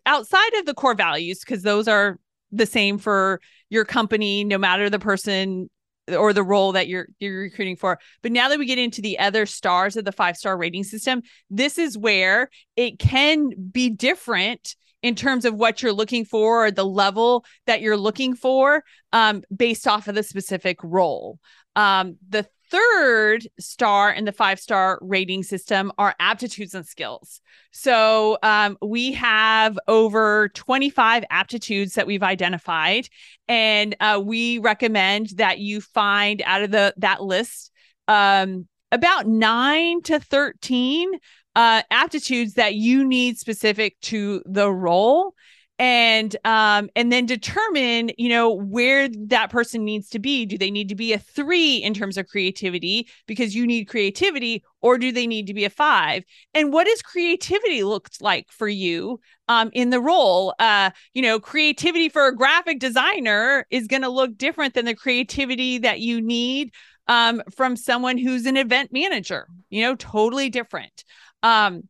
outside 0.05 0.55
of 0.59 0.67
the 0.67 0.75
core 0.75 0.95
values 0.95 1.41
because 1.41 1.63
those 1.63 1.89
are 1.89 2.19
the 2.53 2.67
same 2.67 2.99
for 2.99 3.41
your 3.71 3.85
company 3.85 4.45
no 4.45 4.59
matter 4.59 4.89
the 4.89 4.99
person 4.99 5.69
or 6.15 6.33
the 6.33 6.43
role 6.43 6.73
that 6.73 6.89
you're 6.89 7.09
you're 7.19 7.41
recruiting 7.41 7.77
for. 7.77 7.99
But 8.23 8.33
now 8.33 8.49
that 8.49 8.59
we 8.59 8.67
get 8.67 8.79
into 8.79 9.03
the 9.03 9.19
other 9.19 9.47
stars 9.47 9.97
of 9.97 10.05
the 10.05 10.13
five 10.13 10.37
star 10.37 10.57
rating 10.57 10.85
system 10.85 11.23
this 11.51 11.79
is 11.79 11.99
where 11.99 12.51
it 12.77 12.99
can 12.99 13.51
be 13.73 13.91
different 13.91 14.77
in 15.03 15.15
terms 15.15 15.45
of 15.45 15.55
what 15.55 15.83
you're 15.83 15.93
looking 15.93 16.25
for 16.25 16.67
or 16.67 16.71
the 16.71 16.85
level 16.85 17.45
that 17.67 17.81
you're 17.81 17.97
looking 17.97 18.35
for 18.35 18.83
um, 19.13 19.43
based 19.55 19.87
off 19.87 20.09
of 20.09 20.15
the 20.15 20.23
specific 20.23 20.79
role. 20.83 21.39
Um, 21.77 22.17
the 22.29 22.47
third 22.71 23.47
star 23.59 24.11
in 24.11 24.25
the 24.25 24.33
five 24.33 24.59
star 24.61 24.99
rating 25.03 25.43
system 25.43 25.93
are 25.99 26.15
aptitudes 26.21 26.75
and 26.75 26.87
skills. 26.87 27.41
So 27.73 28.39
um, 28.43 28.79
we 28.83 29.13
have 29.13 29.79
over 29.89 30.49
25 30.51 31.25
aptitudes 31.31 31.95
that 31.95 32.07
we've 32.07 32.23
identified, 32.23 33.09
and 33.49 33.97
uh, 34.01 34.21
we 34.25 34.59
recommend 34.59 35.31
that 35.37 35.59
you 35.59 35.81
find 35.81 36.43
out 36.45 36.63
of 36.63 36.71
the 36.71 36.95
that 36.99 37.23
list 37.23 37.71
um, 38.09 38.67
about 38.93 39.27
nine 39.27 40.03
to 40.03 40.21
13 40.21 41.13
uh, 41.55 41.83
aptitudes 41.91 42.55
that 42.55 42.75
you 42.75 43.05
need 43.05 43.39
specific 43.39 43.99
to 44.03 44.43
the 44.45 44.71
role 44.71 45.35
and 45.79 46.37
um 46.45 46.89
and 46.97 47.13
then 47.13 47.27
determine 47.27 48.11
you 48.17 48.29
know 48.29 48.51
where 48.51 49.09
that 49.09 49.51
person 49.51 49.85
needs 49.85 50.09
to 50.11 50.19
be. 50.19 50.47
Do 50.47 50.57
they 50.57 50.71
need 50.71 50.89
to 50.89 50.95
be 50.95 51.13
a 51.13 51.19
3 51.19 51.77
in 51.77 51.93
terms 51.95 52.17
of 52.17 52.29
creativity 52.29 53.09
because 53.27 53.55
you 53.55 53.67
need 53.67 53.85
creativity 53.87 54.65
or 54.81 54.99
do 54.99 55.13
they 55.13 55.27
need 55.27 55.47
to 55.49 55.55
be 55.55 55.65
a 55.65 55.71
5 55.71 56.25
and 56.55 56.73
what 56.73 56.87
does 56.87 57.03
creativity 57.03 57.83
look 57.83 58.09
like 58.21 58.47
for 58.51 58.69
you 58.69 59.21
um 59.49 59.71
in 59.75 59.91
the 59.91 60.01
role? 60.01 60.55
Uh 60.59 60.91
you 61.13 61.23
know 61.23 61.39
creativity 61.39 62.09
for 62.09 62.27
a 62.27 62.35
graphic 62.35 62.79
designer 62.79 63.67
is 63.71 63.87
going 63.87 64.03
to 64.03 64.09
look 64.09 64.37
different 64.37 64.75
than 64.75 64.85
the 64.87 64.95
creativity 64.95 65.79
that 65.79 66.01
you 66.01 66.21
need 66.21 66.73
um 67.09 67.43
from 67.55 67.77
someone 67.77 68.19
who's 68.19 68.47
an 68.47 68.57
event 68.57 68.93
manager 68.93 69.47
you 69.69 69.83
know 69.83 69.95
totally 69.97 70.49
different. 70.49 71.05
Um 71.43 71.83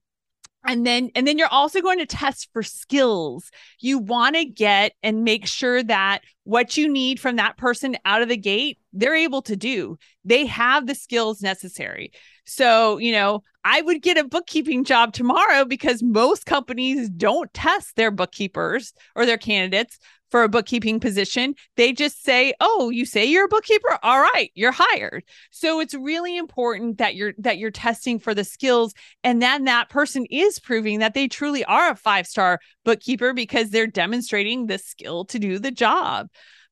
and 0.66 0.86
then 0.86 1.10
and 1.14 1.26
then 1.26 1.38
you're 1.38 1.48
also 1.48 1.80
going 1.80 1.98
to 1.98 2.06
test 2.06 2.48
for 2.52 2.62
skills. 2.62 3.50
You 3.80 3.98
want 3.98 4.36
to 4.36 4.44
get 4.44 4.92
and 5.02 5.24
make 5.24 5.46
sure 5.46 5.82
that 5.82 6.20
what 6.44 6.76
you 6.76 6.88
need 6.88 7.18
from 7.20 7.36
that 7.36 7.56
person 7.56 7.96
out 8.04 8.22
of 8.22 8.28
the 8.28 8.36
gate 8.36 8.78
they're 8.92 9.14
able 9.14 9.42
to 9.42 9.56
do. 9.56 9.98
They 10.24 10.46
have 10.46 10.86
the 10.86 10.94
skills 10.94 11.42
necessary. 11.42 12.12
So 12.44 12.98
you 12.98 13.12
know 13.12 13.42
i 13.64 13.82
would 13.82 14.00
get 14.00 14.16
a 14.16 14.24
bookkeeping 14.24 14.84
job 14.84 15.12
tomorrow 15.12 15.64
because 15.64 16.02
most 16.02 16.46
companies 16.46 17.10
don't 17.10 17.52
test 17.52 17.96
their 17.96 18.12
bookkeepers 18.12 18.92
or 19.16 19.26
their 19.26 19.36
candidates 19.36 19.98
for 20.36 20.42
a 20.42 20.50
bookkeeping 20.50 21.00
position. 21.00 21.54
They 21.78 21.94
just 21.94 22.22
say, 22.22 22.52
"Oh, 22.60 22.90
you 22.90 23.06
say 23.06 23.24
you're 23.24 23.46
a 23.46 23.48
bookkeeper? 23.48 23.98
All 24.02 24.20
right, 24.20 24.50
you're 24.54 24.70
hired." 24.70 25.24
So 25.50 25.80
it's 25.80 25.94
really 25.94 26.36
important 26.36 26.98
that 26.98 27.14
you're 27.14 27.32
that 27.38 27.56
you're 27.56 27.70
testing 27.70 28.18
for 28.18 28.34
the 28.34 28.44
skills 28.44 28.92
and 29.24 29.40
then 29.40 29.64
that 29.64 29.88
person 29.88 30.26
is 30.30 30.58
proving 30.58 30.98
that 30.98 31.14
they 31.14 31.26
truly 31.26 31.64
are 31.64 31.92
a 31.92 31.96
five-star 31.96 32.60
bookkeeper 32.84 33.32
because 33.32 33.70
they're 33.70 33.86
demonstrating 33.86 34.66
the 34.66 34.76
skill 34.76 35.24
to 35.24 35.38
do 35.38 35.58
the 35.58 35.70
job. 35.70 36.26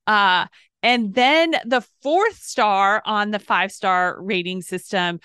Uh 0.05 0.45
and 0.83 1.15
then 1.15 1.55
the 1.65 1.81
fourth 2.03 2.37
star 2.37 3.01
on 3.03 3.31
the 3.31 3.39
five 3.39 3.71
star 3.71 4.21
rating 4.21 4.61
system 4.61 5.19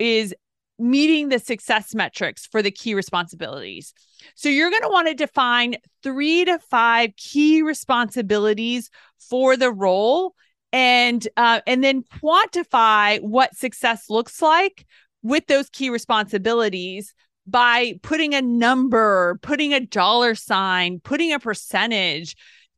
is 0.00 0.34
meeting 0.78 1.28
the 1.28 1.38
success 1.38 1.94
metrics 1.94 2.46
for 2.46 2.62
the 2.62 2.70
key 2.70 2.94
responsibilities. 2.94 3.92
So 4.34 4.48
you're 4.48 4.70
going 4.70 4.82
to 4.82 4.88
want 4.88 5.08
to 5.08 5.14
define 5.14 5.76
three 6.02 6.44
to 6.44 6.58
five 6.58 7.14
key 7.16 7.62
responsibilities 7.62 8.90
for 9.18 9.56
the 9.56 9.72
role 9.72 10.34
and 10.72 11.26
uh, 11.36 11.60
and 11.66 11.84
then 11.84 12.02
quantify 12.02 13.20
what 13.20 13.56
success 13.56 14.10
looks 14.10 14.42
like 14.42 14.84
with 15.22 15.46
those 15.46 15.70
key 15.70 15.90
responsibilities 15.90 17.14
by 17.46 17.94
putting 18.02 18.34
a 18.34 18.42
number, 18.42 19.38
putting 19.42 19.72
a 19.72 19.80
dollar 19.80 20.34
sign, 20.34 21.00
putting 21.00 21.32
a 21.32 21.38
percentage 21.38 22.36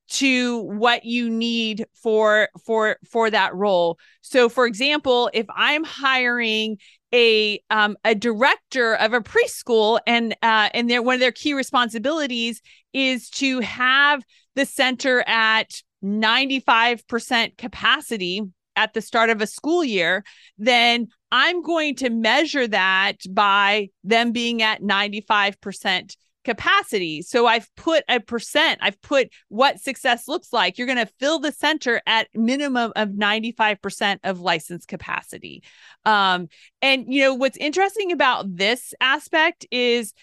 to 0.09 0.61
what 0.61 1.05
you 1.05 1.29
need 1.29 1.85
for 1.95 2.49
for 2.65 2.97
for 3.11 3.31
that 3.31 3.55
role. 3.55 3.99
So 4.21 4.49
for 4.49 4.67
example, 4.67 5.31
if 5.33 5.47
I'm 5.55 5.83
hiring 5.83 6.79
a 7.17 7.59
um, 7.71 7.97
a 8.05 8.15
director 8.15 8.95
of 8.95 9.15
a 9.15 9.21
preschool 9.21 9.99
and 10.07 10.37
uh, 10.43 10.69
and 10.75 10.91
their 10.91 11.03
one 11.03 11.15
of 11.15 11.21
their 11.21 11.33
key 11.33 11.55
responsibilities 11.55 12.61
is 12.93 13.31
to 13.31 13.61
have 13.61 14.23
the 14.55 14.67
center 14.67 15.25
at 15.27 15.81
95% 16.05 17.57
capacity 17.57 18.43
at 18.77 18.93
the 18.93 19.01
start 19.01 19.31
of 19.31 19.41
a 19.41 19.47
school 19.47 19.83
year 19.83 20.23
then 20.59 21.09
i'm 21.33 21.63
going 21.63 21.95
to 21.97 22.11
measure 22.11 22.69
that 22.69 23.17
by 23.31 23.89
them 24.05 24.31
being 24.33 24.61
at 24.61 24.83
95% 24.83 26.15
capacity. 26.47 27.23
So 27.23 27.47
I've 27.47 27.69
put 27.75 28.05
a 28.09 28.21
percent, 28.21 28.79
I've 28.81 29.03
put 29.03 29.29
what 29.49 29.81
success 29.81 30.29
looks 30.29 30.53
like. 30.53 30.79
You're 30.79 30.87
going 30.87 31.05
to 31.05 31.13
fill 31.19 31.41
the 31.41 31.51
center 31.51 32.01
at 32.07 32.29
minimum 32.35 32.93
of 32.95 33.09
95% 33.09 34.21
of 34.23 34.41
license 34.41 34.87
capacity. 34.87 35.65
Um, 36.05 36.49
and, 36.81 37.13
you 37.13 37.21
know, 37.23 37.35
what's 37.35 37.57
interesting 37.57 38.13
about 38.13 38.47
this 38.57 38.95
aspect 39.01 39.67
is 39.73 40.15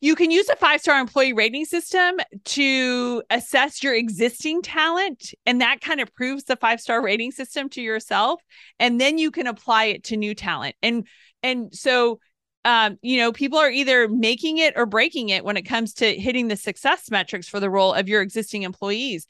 you 0.00 0.14
can 0.14 0.30
use 0.30 0.48
a 0.48 0.54
five 0.56 0.80
star 0.80 1.00
employee 1.00 1.32
rating 1.32 1.64
system 1.64 2.18
to 2.44 3.22
assess 3.28 3.82
your 3.82 3.94
existing 3.94 4.62
talent. 4.62 5.34
And 5.44 5.60
that 5.60 5.80
kind 5.80 6.00
of 6.00 6.14
proves 6.14 6.44
the 6.44 6.56
five 6.56 6.80
star 6.80 7.02
rating 7.02 7.32
system 7.32 7.68
to 7.70 7.82
yourself. 7.82 8.40
And 8.78 9.00
then 9.00 9.18
you 9.18 9.32
can 9.32 9.48
apply 9.48 9.86
it 9.86 10.04
to 10.04 10.16
new 10.16 10.36
talent. 10.36 10.76
And, 10.84 11.04
and 11.42 11.74
so 11.74 12.20
um, 12.64 12.98
you 13.02 13.18
know, 13.18 13.32
people 13.32 13.58
are 13.58 13.70
either 13.70 14.08
making 14.08 14.58
it 14.58 14.74
or 14.76 14.86
breaking 14.86 15.30
it 15.30 15.44
when 15.44 15.56
it 15.56 15.62
comes 15.62 15.94
to 15.94 16.14
hitting 16.14 16.48
the 16.48 16.56
success 16.56 17.10
metrics 17.10 17.48
for 17.48 17.60
the 17.60 17.70
role 17.70 17.92
of 17.92 18.08
your 18.08 18.22
existing 18.22 18.62
employees. 18.62 19.26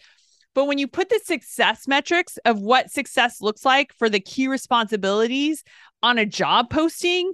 But 0.54 0.66
when 0.66 0.78
you 0.78 0.86
put 0.86 1.08
the 1.08 1.20
success 1.24 1.88
metrics 1.88 2.36
of 2.44 2.60
what 2.60 2.90
success 2.90 3.40
looks 3.40 3.64
like 3.64 3.94
for 3.94 4.10
the 4.10 4.20
key 4.20 4.48
responsibilities 4.48 5.64
on 6.02 6.18
a 6.18 6.26
job 6.26 6.68
posting, 6.68 7.32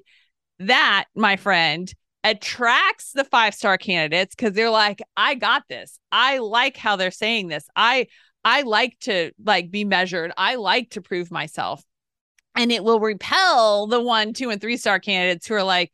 that, 0.60 1.06
my 1.16 1.36
friend, 1.36 1.92
attracts 2.22 3.12
the 3.12 3.24
five 3.24 3.54
star 3.54 3.78
candidates 3.78 4.34
because 4.34 4.52
they're 4.52 4.70
like, 4.70 5.00
I 5.16 5.34
got 5.34 5.64
this. 5.68 5.98
I 6.12 6.38
like 6.38 6.76
how 6.76 6.96
they're 6.96 7.10
saying 7.10 7.48
this. 7.48 7.66
I 7.74 8.06
I 8.44 8.62
like 8.62 8.98
to 9.00 9.32
like 9.44 9.70
be 9.70 9.84
measured. 9.84 10.32
I 10.36 10.54
like 10.56 10.90
to 10.90 11.02
prove 11.02 11.30
myself 11.30 11.82
and 12.58 12.72
it 12.72 12.82
will 12.82 12.98
repel 13.00 13.86
the 13.86 14.00
one, 14.00 14.32
two, 14.32 14.50
and 14.50 14.60
three 14.60 14.76
star 14.76 14.98
candidates 14.98 15.46
who 15.46 15.54
are 15.54 15.62
like, 15.62 15.92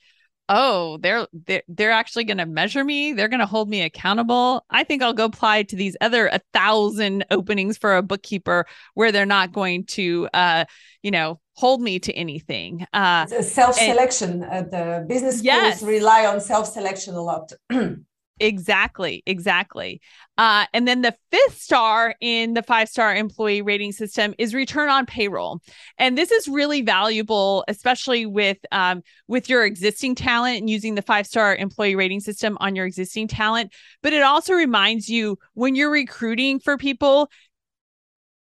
oh, 0.48 0.96
they're 0.98 1.27
they're, 1.46 1.62
they're 1.68 1.90
actually 1.90 2.24
going 2.24 2.38
to 2.38 2.46
measure 2.46 2.83
me. 2.83 3.12
They're 3.12 3.29
going 3.29 3.40
to 3.40 3.46
hold 3.46 3.68
me 3.68 3.83
accountable. 3.83 4.64
I 4.70 4.83
think 4.83 5.03
I'll 5.03 5.12
go 5.12 5.27
apply 5.27 5.64
to 5.64 5.77
these 5.77 5.94
other 6.00 6.27
a 6.27 6.40
thousand 6.55 7.27
openings 7.31 7.77
for 7.77 7.96
a 7.96 8.03
bookkeeper 8.03 8.66
where 8.94 9.12
they're 9.12 9.27
not 9.27 9.53
going 9.53 9.85
to, 9.87 10.29
uh, 10.33 10.64
you 11.03 11.11
know, 11.11 11.38
hold 11.53 11.83
me 11.83 11.98
to 12.00 12.12
anything. 12.14 12.87
Uh, 12.94 13.27
self 13.27 13.77
selection. 13.77 14.42
Uh, 14.42 14.62
the 14.62 15.05
business 15.07 15.35
schools 15.37 15.44
yes. 15.44 15.83
rely 15.83 16.24
on 16.24 16.40
self 16.40 16.66
selection 16.66 17.14
a 17.14 17.22
lot. 17.22 17.53
Exactly, 18.40 19.23
exactly. 19.27 20.01
Uh, 20.37 20.66
and 20.75 20.88
then 20.88 21.03
the 21.03 21.14
fifth 21.31 21.61
star 21.61 22.16
in 22.20 22.55
the 22.55 22.64
five 22.64 22.88
star 22.88 23.14
employee 23.14 23.62
rating 23.62 23.92
system 23.92 24.35
is 24.38 24.53
return 24.55 24.88
on 24.88 25.07
payroll, 25.07 25.61
and 25.99 26.18
this 26.18 26.33
is 26.33 26.49
really 26.49 26.83
valuable, 26.83 27.64
especially 27.68 28.27
with 28.27 28.59
um, 28.73 29.03
with 29.29 29.49
your 29.49 29.64
existing 29.64 30.16
talent 30.16 30.59
and 30.59 30.68
using 30.68 30.97
the 30.97 31.03
five 31.03 31.29
star 31.29 31.55
employee 31.55 31.94
rating 31.94 32.18
system 32.18 32.59
on 32.61 32.75
your 32.75 32.87
existing 32.87 33.29
talent. 33.29 33.73
But 34.03 34.12
it 34.12 34.23
also 34.23 34.55
reminds 34.55 35.09
you 35.09 35.38
when 35.55 35.77
you're 35.77 35.90
recruiting 35.90 36.59
for 36.59 36.77
people, 36.77 37.31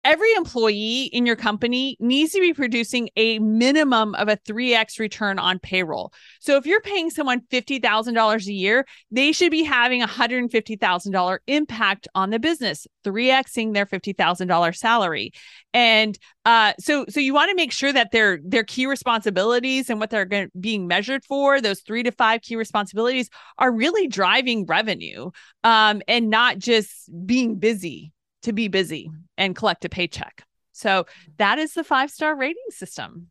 every 0.03 0.33
employee 0.33 1.03
in 1.13 1.25
your 1.25 1.35
company 1.35 1.95
needs 1.99 2.33
to 2.33 2.41
be 2.41 2.53
producing 2.53 3.09
a 3.15 3.39
minimum 3.39 4.15
of 4.15 4.27
a 4.27 4.37
3x 4.37 4.99
return 4.99 5.39
on 5.39 5.59
payroll. 5.59 6.13
So 6.39 6.57
if 6.57 6.65
you're 6.65 6.81
paying 6.81 7.09
someone 7.09 7.41
$50,000 7.51 8.47
a 8.47 8.53
year, 8.53 8.85
they 9.11 9.31
should 9.31 9.51
be 9.51 9.63
having 9.63 10.01
a 10.01 10.07
$150,000 10.07 11.37
impact 11.47 12.07
on 12.15 12.29
the 12.29 12.39
business, 12.39 12.85
3xing 13.05 13.73
their 13.73 13.85
$50,000 13.85 14.75
salary. 14.75 15.31
And 15.73 16.17
uh, 16.45 16.73
so 16.79 17.05
so 17.09 17.19
you 17.19 17.33
want 17.33 17.49
to 17.49 17.55
make 17.55 17.71
sure 17.71 17.91
that 17.91 18.11
their 18.11 18.39
their 18.43 18.63
key 18.63 18.85
responsibilities 18.85 19.89
and 19.89 19.99
what 19.99 20.09
they're 20.09 20.25
going 20.25 20.49
being 20.59 20.87
measured 20.87 21.23
for, 21.25 21.61
those 21.61 21.81
3 21.81 22.03
to 22.03 22.11
5 22.11 22.41
key 22.41 22.55
responsibilities 22.55 23.29
are 23.57 23.71
really 23.71 24.07
driving 24.07 24.65
revenue 24.65 25.31
um, 25.63 26.01
and 26.07 26.29
not 26.29 26.59
just 26.59 27.09
being 27.25 27.55
busy 27.55 28.12
to 28.43 28.53
be 28.53 28.67
busy 28.67 29.11
and 29.37 29.55
collect 29.55 29.85
a 29.85 29.89
paycheck. 29.89 30.45
So 30.71 31.05
that 31.37 31.59
is 31.59 31.73
the 31.73 31.83
five 31.83 32.11
star 32.11 32.35
rating 32.35 32.69
system. 32.69 33.29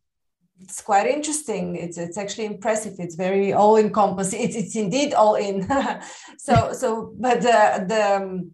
It's 0.60 0.80
quite 0.80 1.06
interesting. 1.06 1.76
It's 1.76 1.98
it's 1.98 2.16
actually 2.16 2.46
impressive. 2.46 2.94
It's 2.98 3.16
very 3.16 3.52
all 3.52 3.76
encompassing. 3.76 4.42
It's 4.42 4.56
it's 4.56 4.76
indeed 4.76 5.12
all 5.12 5.34
in. 5.34 5.68
so 6.38 6.72
so 6.72 7.12
but 7.18 7.40
the 7.40 7.84
the 7.88 8.16
um, 8.16 8.52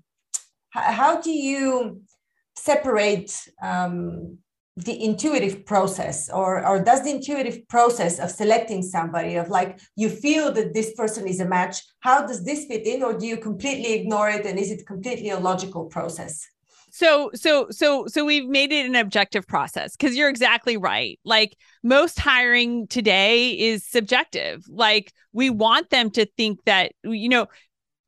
how 0.70 1.20
do 1.20 1.30
you 1.30 2.02
separate 2.56 3.48
um, 3.62 4.38
the 4.84 5.04
intuitive 5.04 5.66
process 5.66 6.30
or 6.30 6.64
or 6.64 6.82
does 6.82 7.02
the 7.02 7.10
intuitive 7.10 7.66
process 7.68 8.20
of 8.20 8.30
selecting 8.30 8.80
somebody 8.80 9.34
of 9.34 9.48
like 9.48 9.80
you 9.96 10.08
feel 10.08 10.52
that 10.52 10.72
this 10.72 10.94
person 10.94 11.26
is 11.26 11.40
a 11.40 11.44
match 11.44 11.82
how 12.00 12.24
does 12.24 12.44
this 12.44 12.64
fit 12.66 12.86
in 12.86 13.02
or 13.02 13.18
do 13.18 13.26
you 13.26 13.36
completely 13.36 13.94
ignore 13.94 14.30
it 14.30 14.46
and 14.46 14.58
is 14.58 14.70
it 14.70 14.86
completely 14.86 15.30
a 15.30 15.38
logical 15.38 15.86
process? 15.86 16.46
So 16.90 17.30
so 17.34 17.66
so 17.70 18.06
so 18.06 18.24
we've 18.24 18.48
made 18.48 18.72
it 18.72 18.86
an 18.86 18.94
objective 18.94 19.46
process 19.46 19.96
because 19.96 20.16
you're 20.16 20.28
exactly 20.28 20.76
right. 20.76 21.18
Like 21.24 21.56
most 21.82 22.18
hiring 22.18 22.86
today 22.86 23.50
is 23.50 23.84
subjective. 23.84 24.64
Like 24.68 25.12
we 25.32 25.50
want 25.50 25.90
them 25.90 26.10
to 26.12 26.24
think 26.36 26.60
that 26.64 26.92
you 27.02 27.28
know 27.28 27.46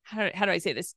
how, 0.03 0.31
how 0.35 0.47
do 0.47 0.53
i 0.53 0.59
say 0.59 0.73
this? 0.73 0.95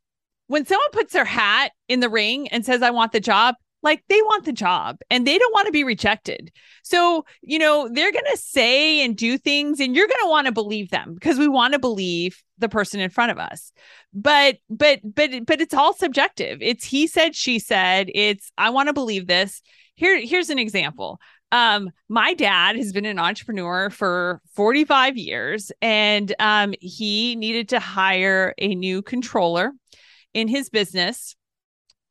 When 0.47 0.65
someone 0.65 0.91
puts 0.91 1.13
their 1.13 1.25
hat 1.25 1.71
in 1.87 1.99
the 1.99 2.09
ring 2.09 2.47
and 2.49 2.65
says 2.65 2.81
i 2.83 2.91
want 2.91 3.11
the 3.11 3.19
job 3.19 3.55
like 3.83 4.03
they 4.07 4.21
want 4.21 4.45
the 4.45 4.53
job 4.53 4.99
and 5.09 5.27
they 5.27 5.37
don't 5.37 5.53
want 5.53 5.65
to 5.67 5.71
be 5.71 5.83
rejected. 5.83 6.51
So, 6.83 7.25
you 7.41 7.59
know, 7.59 7.89
they're 7.91 8.11
going 8.11 8.23
to 8.31 8.37
say 8.37 9.03
and 9.03 9.15
do 9.15 9.37
things 9.37 9.79
and 9.79 9.95
you're 9.95 10.07
going 10.07 10.23
to 10.23 10.29
want 10.29 10.47
to 10.47 10.53
believe 10.53 10.89
them 10.89 11.13
because 11.13 11.37
we 11.37 11.47
want 11.47 11.73
to 11.73 11.79
believe 11.79 12.41
the 12.57 12.69
person 12.69 12.99
in 12.99 13.09
front 13.09 13.31
of 13.31 13.37
us. 13.37 13.71
But 14.13 14.57
but 14.69 14.99
but 15.03 15.45
but 15.45 15.61
it's 15.61 15.73
all 15.73 15.93
subjective. 15.93 16.59
It's 16.61 16.85
he 16.85 17.07
said 17.07 17.35
she 17.35 17.59
said. 17.59 18.09
It's 18.15 18.51
I 18.57 18.69
want 18.69 18.87
to 18.87 18.93
believe 18.93 19.27
this. 19.27 19.61
Here 19.95 20.19
here's 20.25 20.49
an 20.49 20.59
example. 20.59 21.19
Um, 21.51 21.91
my 22.09 22.33
dad 22.33 22.77
has 22.77 22.91
been 22.93 23.05
an 23.05 23.19
entrepreneur 23.19 23.91
for 23.91 24.41
45 24.55 25.17
years 25.17 25.71
and 25.83 26.33
um, 26.39 26.73
he 26.81 27.35
needed 27.35 27.69
to 27.69 27.79
hire 27.79 28.55
a 28.57 28.73
new 28.73 29.03
controller 29.03 29.71
in 30.33 30.47
his 30.47 30.71
business 30.71 31.35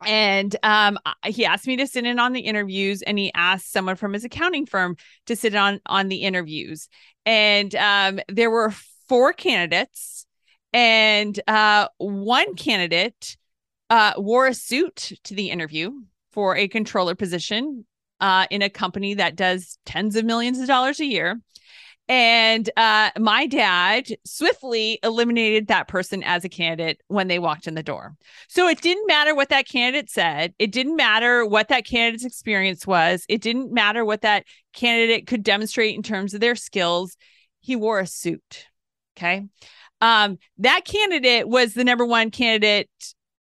and 0.07 0.55
um, 0.63 0.99
he 1.27 1.45
asked 1.45 1.67
me 1.67 1.77
to 1.77 1.87
sit 1.87 2.05
in 2.05 2.19
on 2.19 2.33
the 2.33 2.41
interviews 2.41 3.03
and 3.03 3.19
he 3.19 3.33
asked 3.35 3.73
someone 3.73 3.97
from 3.97 4.13
his 4.13 4.25
accounting 4.25 4.67
firm 4.67 4.97
to 5.27 5.37
sit 5.37 5.55
on 5.55 5.81
on 5.87 6.09
the 6.09 6.23
interviews. 6.23 6.89
And 7.25 7.75
um, 7.75 8.21
there 8.29 8.51
were 8.51 8.73
four 9.09 9.33
candidates 9.33 10.27
and 10.73 11.39
uh, 11.47 11.89
one 11.99 12.55
candidate 12.55 13.37
uh, 13.91 14.15
wore 14.17 14.47
a 14.47 14.55
suit 14.55 15.13
to 15.25 15.35
the 15.35 15.51
interview 15.51 15.93
for 16.33 16.57
a 16.57 16.69
controller 16.69 17.15
position 17.15 17.85
uh, 18.21 18.47
in 18.51 18.63
a 18.63 18.71
company 18.71 19.15
that 19.15 19.37
does 19.37 19.79
tens 19.85 20.17
of 20.17 20.25
millions 20.25 20.59
of 20.59 20.67
dollars 20.67 21.01
a 21.01 21.05
year 21.05 21.41
and 22.13 22.69
uh, 22.77 23.09
my 23.19 23.47
dad 23.47 24.07
swiftly 24.27 24.99
eliminated 25.03 25.69
that 25.69 25.89
person 25.89 26.23
as 26.23 26.45
a 26.45 26.49
candidate 26.51 27.01
when 27.09 27.27
they 27.27 27.39
walked 27.39 27.67
in 27.67 27.75
the 27.75 27.83
door. 27.83 28.17
So 28.49 28.69
it 28.69 28.83
didn't 28.83 29.07
matter 29.07 29.35
what 29.35 29.49
that 29.49 29.67
candidate 29.67 30.11
said. 30.11 30.53
It 30.59 30.73
didn't 30.73 30.97
matter 30.97 31.47
what 31.47 31.69
that 31.69 31.87
candidate's 31.87 32.27
experience 32.27 32.87
was. 32.87 33.25
It 33.31 33.41
didn't 33.41 33.73
matter 33.73 34.05
what 34.05 34.21
that 34.21 34.45
candidate 34.75 35.27
could 35.27 35.43
demonstrate 35.43 35.97
in 35.97 36.03
terms 36.03 36.35
of 36.35 36.43
their 36.43 36.55
skills. 36.55 37.17
He 37.63 37.77
wore 37.77 38.01
a 38.01 38.07
suit. 38.07 38.67
Okay. 39.17 39.47
Um, 40.03 40.37
that 40.59 40.85
candidate 40.85 41.49
was 41.49 41.73
the 41.73 41.83
number 41.83 42.05
one 42.05 42.31
candidate 42.31 42.91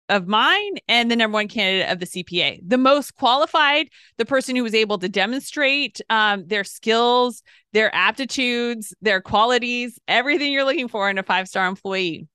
of 0.09 0.27
mine 0.27 0.75
and 0.87 1.09
the 1.09 1.15
number 1.15 1.33
one 1.33 1.47
candidate 1.47 1.91
of 1.91 1.99
the 1.99 2.05
CPA. 2.05 2.59
The 2.65 2.77
most 2.77 3.15
qualified, 3.15 3.89
the 4.17 4.25
person 4.25 4.55
who 4.55 4.63
was 4.63 4.75
able 4.75 4.97
to 4.99 5.09
demonstrate 5.09 5.99
um, 6.09 6.45
their 6.47 6.63
skills, 6.63 7.41
their 7.73 7.93
aptitudes, 7.93 8.93
their 9.01 9.21
qualities, 9.21 9.99
everything 10.07 10.53
you're 10.53 10.65
looking 10.65 10.87
for 10.87 11.09
in 11.09 11.17
a 11.17 11.23
five 11.23 11.47
star 11.47 11.67
employee. 11.67 12.27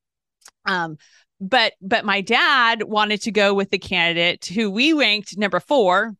Um, 0.66 0.96
but 1.40 1.72
but 1.80 2.04
my 2.04 2.20
dad 2.20 2.82
wanted 2.82 3.22
to 3.22 3.30
go 3.30 3.54
with 3.54 3.70
the 3.70 3.78
candidate 3.78 4.44
who 4.46 4.70
we 4.70 4.92
ranked 4.92 5.38
number 5.38 5.60
four, 5.60 6.14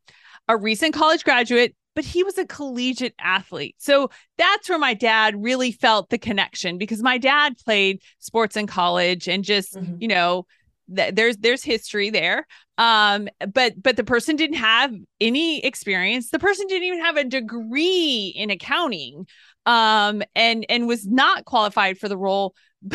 a 0.49 0.57
recent 0.57 0.95
college 0.95 1.25
graduate, 1.25 1.75
but 1.95 2.05
he 2.05 2.23
was 2.23 2.39
a 2.39 2.47
collegiate 2.47 3.15
athlete. 3.19 3.77
So 3.79 4.11
that's 4.39 4.69
where 4.69 4.79
my 4.79 4.95
dad 4.95 5.43
really 5.43 5.73
felt 5.73 6.09
the 6.09 6.19
connection 6.19 6.79
because 6.79 7.03
my 7.03 7.19
dad 7.19 7.59
played 7.59 8.01
sports 8.19 8.57
in 8.57 8.67
college 8.67 9.29
and 9.29 9.45
just, 9.45 9.75
mm-hmm. 9.75 9.97
you 9.99 10.09
know, 10.09 10.47
th- 10.95 11.15
there's 11.15 11.37
there's 11.39 11.63
history 11.63 12.11
there. 12.11 12.47
Um 12.79 13.29
but 13.53 13.81
but 13.83 13.97
the 13.97 14.05
person 14.05 14.37
didn't 14.37 14.57
have 14.57 14.93
any 15.21 15.65
experience. 15.65 16.31
The 16.31 16.39
person 16.39 16.67
didn't 16.67 16.85
even 16.85 17.01
have 17.01 17.17
a 17.17 17.25
degree 17.25 18.33
in 18.37 18.51
accounting 18.51 19.27
um 19.67 20.23
and 20.35 20.65
and 20.69 20.87
was 20.89 21.07
not 21.07 21.45
qualified 21.45 21.99
for 21.99 22.09
the 22.09 22.19
role. 22.19 22.55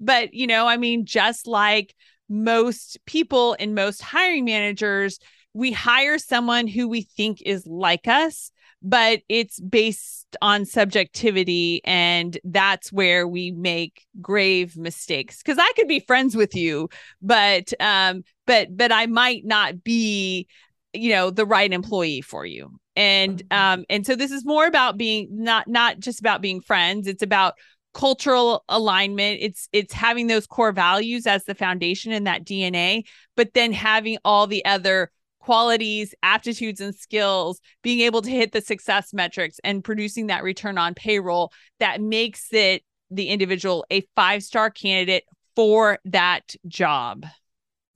But 0.00 0.34
you 0.34 0.46
know 0.46 0.66
i 0.66 0.76
mean 0.76 1.06
just 1.06 1.46
like 1.46 1.94
most 2.28 2.98
people 3.06 3.56
and 3.58 3.74
most 3.74 4.02
hiring 4.02 4.44
managers 4.44 5.18
we 5.54 5.70
hire 5.70 6.18
someone 6.18 6.66
who 6.66 6.88
we 6.88 7.02
think 7.02 7.42
is 7.42 7.66
like 7.66 8.08
us 8.08 8.50
but 8.82 9.20
it's 9.28 9.60
based 9.60 10.36
on 10.40 10.64
subjectivity 10.64 11.80
and 11.84 12.38
that's 12.44 12.92
where 12.92 13.28
we 13.28 13.50
make 13.50 14.06
grave 14.20 14.76
mistakes. 14.76 15.38
Because 15.38 15.58
i 15.58 15.72
could 15.76 15.88
be 15.88 16.00
friends 16.00 16.36
with 16.36 16.54
you 16.54 16.88
but 17.20 17.72
um 17.80 18.22
but 18.46 18.76
but 18.76 18.92
i 18.92 19.06
might 19.06 19.44
not 19.44 19.82
be 19.82 20.46
you 20.92 21.10
know 21.10 21.30
the 21.30 21.46
right 21.46 21.72
employee 21.72 22.20
for 22.20 22.44
you. 22.44 22.78
And 22.96 23.42
mm-hmm. 23.44 23.80
um 23.80 23.84
and 23.88 24.06
so 24.06 24.14
this 24.14 24.30
is 24.30 24.44
more 24.44 24.66
about 24.66 24.96
being 24.96 25.28
not 25.30 25.68
not 25.68 25.98
just 25.98 26.20
about 26.20 26.42
being 26.42 26.60
friends. 26.60 27.06
It's 27.06 27.22
about 27.22 27.54
cultural 27.94 28.64
alignment. 28.68 29.38
It's 29.40 29.68
it's 29.72 29.92
having 29.92 30.26
those 30.26 30.46
core 30.46 30.72
values 30.72 31.26
as 31.26 31.44
the 31.44 31.54
foundation 31.54 32.12
in 32.12 32.24
that 32.24 32.44
dna 32.44 33.04
but 33.36 33.54
then 33.54 33.72
having 33.72 34.18
all 34.24 34.46
the 34.46 34.64
other 34.64 35.10
qualities, 35.42 36.14
aptitudes, 36.22 36.80
and 36.80 36.94
skills, 36.94 37.60
being 37.82 38.00
able 38.00 38.22
to 38.22 38.30
hit 38.30 38.52
the 38.52 38.60
success 38.60 39.12
metrics 39.12 39.58
and 39.64 39.84
producing 39.84 40.28
that 40.28 40.42
return 40.42 40.78
on 40.78 40.94
payroll 40.94 41.52
that 41.80 42.00
makes 42.00 42.52
it 42.52 42.82
the 43.10 43.28
individual 43.28 43.84
a 43.90 44.06
five 44.16 44.42
star 44.42 44.70
candidate 44.70 45.24
for 45.54 45.98
that 46.04 46.54
job. 46.66 47.26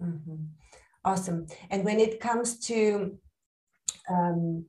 Mm-hmm. 0.02 0.34
Awesome. 1.04 1.46
And 1.70 1.84
when 1.84 2.00
it 2.00 2.20
comes 2.20 2.58
to 2.66 3.16
um, 4.08 4.66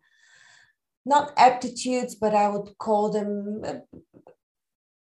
not 1.06 1.34
aptitudes, 1.38 2.16
but 2.16 2.36
I 2.36 2.48
would 2.50 2.78
call 2.78 3.10
them 3.12 3.62
uh, 3.66 3.74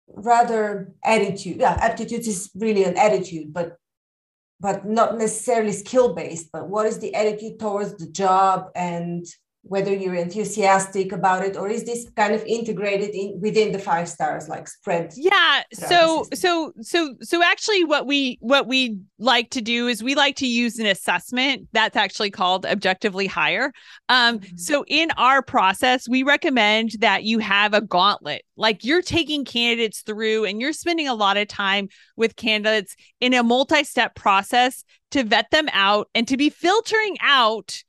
rather 0.07 0.93
attitude. 1.03 1.57
Yeah, 1.59 1.77
aptitudes 1.81 2.27
is 2.27 2.51
really 2.55 2.83
an 2.85 2.97
attitude, 2.97 3.53
but 3.53 3.77
but 4.59 4.85
not 4.85 5.17
necessarily 5.17 5.73
skill 5.73 6.13
based 6.13 6.49
but 6.51 6.69
what 6.69 6.85
is 6.85 6.99
the 6.99 7.13
attitude 7.13 7.59
towards 7.59 7.95
the 7.97 8.07
job 8.07 8.69
and 8.75 9.25
whether 9.67 9.93
you're 9.93 10.15
enthusiastic 10.15 11.11
about 11.11 11.43
it 11.43 11.57
or 11.57 11.69
is 11.69 11.83
this 11.83 12.09
kind 12.15 12.33
of 12.33 12.43
integrated 12.45 13.09
in 13.13 13.39
within 13.41 13.71
the 13.71 13.79
five 13.79 14.07
stars 14.07 14.47
like 14.47 14.67
spread 14.67 15.13
yeah 15.15 15.61
so 15.73 16.25
so 16.33 16.71
so 16.81 17.15
so 17.21 17.43
actually 17.43 17.83
what 17.83 18.05
we 18.05 18.37
what 18.41 18.67
we 18.67 18.97
like 19.19 19.49
to 19.49 19.61
do 19.61 19.87
is 19.87 20.03
we 20.03 20.15
like 20.15 20.35
to 20.35 20.47
use 20.47 20.79
an 20.79 20.85
assessment 20.85 21.67
that's 21.71 21.95
actually 21.95 22.31
called 22.31 22.65
objectively 22.65 23.27
hire 23.27 23.71
um 24.09 24.39
mm-hmm. 24.39 24.57
so 24.57 24.83
in 24.87 25.11
our 25.17 25.41
process 25.41 26.07
we 26.07 26.23
recommend 26.23 26.91
that 26.99 27.23
you 27.23 27.39
have 27.39 27.73
a 27.73 27.81
gauntlet. 27.81 28.43
Like 28.57 28.83
you're 28.83 29.01
taking 29.01 29.45
candidates 29.45 30.01
through 30.01 30.45
and 30.45 30.59
you're 30.59 30.73
spending 30.73 31.07
a 31.07 31.13
lot 31.13 31.37
of 31.37 31.47
time 31.47 31.89
with 32.15 32.35
candidates 32.35 32.95
in 33.21 33.33
a 33.33 33.43
multi-step 33.43 34.15
process 34.15 34.83
to 35.11 35.23
vet 35.23 35.49
them 35.51 35.69
out 35.71 36.09
and 36.13 36.27
to 36.27 36.37
be 36.37 36.49
filtering 36.49 37.17
out 37.21 37.83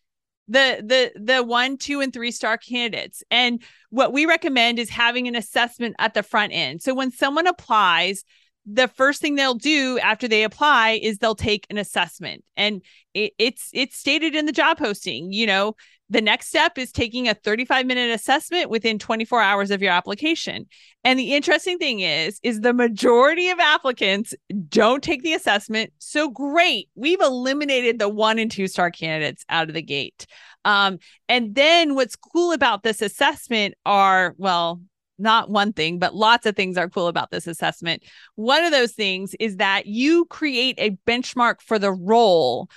the 0.49 0.83
the 0.85 1.21
the 1.21 1.43
one 1.43 1.77
two 1.77 2.01
and 2.01 2.13
three 2.13 2.31
star 2.31 2.57
candidates. 2.57 3.23
And 3.31 3.63
what 3.91 4.13
we 4.13 4.27
recommend 4.27 4.79
is 4.79 4.91
having 4.91 5.29
an 5.29 5.37
assessment 5.37 5.97
at 5.99 6.15
the 6.15 6.23
front 6.23 6.53
end. 6.53 6.83
So 6.83 6.95
when 6.95 7.11
someone 7.11 7.47
applies 7.47 8.25
the 8.67 8.89
first 8.89 9.21
thing 9.21 9.37
they'll 9.37 9.55
do 9.55 9.99
after 10.01 10.27
they 10.27 10.43
apply 10.43 10.99
is 11.03 11.19
they'll 11.19 11.35
take 11.35 11.67
an 11.71 11.79
assessment 11.79 12.45
and 12.57 12.83
it, 13.15 13.33
it's 13.39 13.71
it's 13.73 13.97
stated 13.97 14.35
in 14.35 14.47
the 14.47 14.53
job 14.53 14.77
posting 14.77 15.33
you 15.33 15.47
know 15.47 15.75
the 16.09 16.21
next 16.21 16.49
step 16.49 16.79
is 16.79 16.93
taking 16.93 17.29
a 17.29 17.35
35 17.35 17.87
minute 17.87 18.11
assessment 18.11 18.71
within 18.71 18.99
24 18.99 19.41
hours 19.41 19.71
of 19.71 19.83
your 19.83 19.91
application. 19.91 20.67
And 21.03 21.19
the 21.19 21.35
interesting 21.35 21.79
thing 21.79 22.01
is 22.01 22.39
is 22.43 22.61
the 22.61 22.73
majority 22.73 23.49
of 23.49 23.59
applicants 23.59 24.35
don't 24.69 25.03
take 25.03 25.23
the 25.23 25.35
assessment. 25.35 25.93
So 25.99 26.31
great. 26.31 26.89
We've 26.95 27.21
eliminated 27.21 27.99
the 27.99 28.09
1 28.09 28.39
and 28.39 28.51
2 28.51 28.69
star 28.69 28.91
candidates 28.91 29.45
out 29.49 29.69
of 29.69 29.75
the 29.75 29.83
gate. 29.83 30.27
Um, 30.65 30.99
and 31.29 31.55
then 31.55 31.95
what's 31.95 32.17
cool 32.17 32.53
about 32.53 32.83
this 32.83 33.03
assessment 33.03 33.75
are 33.85 34.35
well, 34.37 34.81
not 35.19 35.51
one 35.51 35.73
thing, 35.73 35.99
but 35.99 36.15
lots 36.15 36.47
of 36.47 36.57
things 36.57 36.77
are 36.77 36.89
cool 36.89 37.09
about 37.09 37.31
this 37.31 37.47
assessment. 37.47 38.03
One 38.35 38.65
of 38.65 38.73
those 38.73 38.93
things 38.93 39.35
is 39.41 39.57
that 39.57 39.87
you 39.87 40.27
create 40.27 40.77
a 40.79 40.97
benchmark 41.07 41.61
for 41.61 41.79
the 41.79 41.93
role 41.93 42.69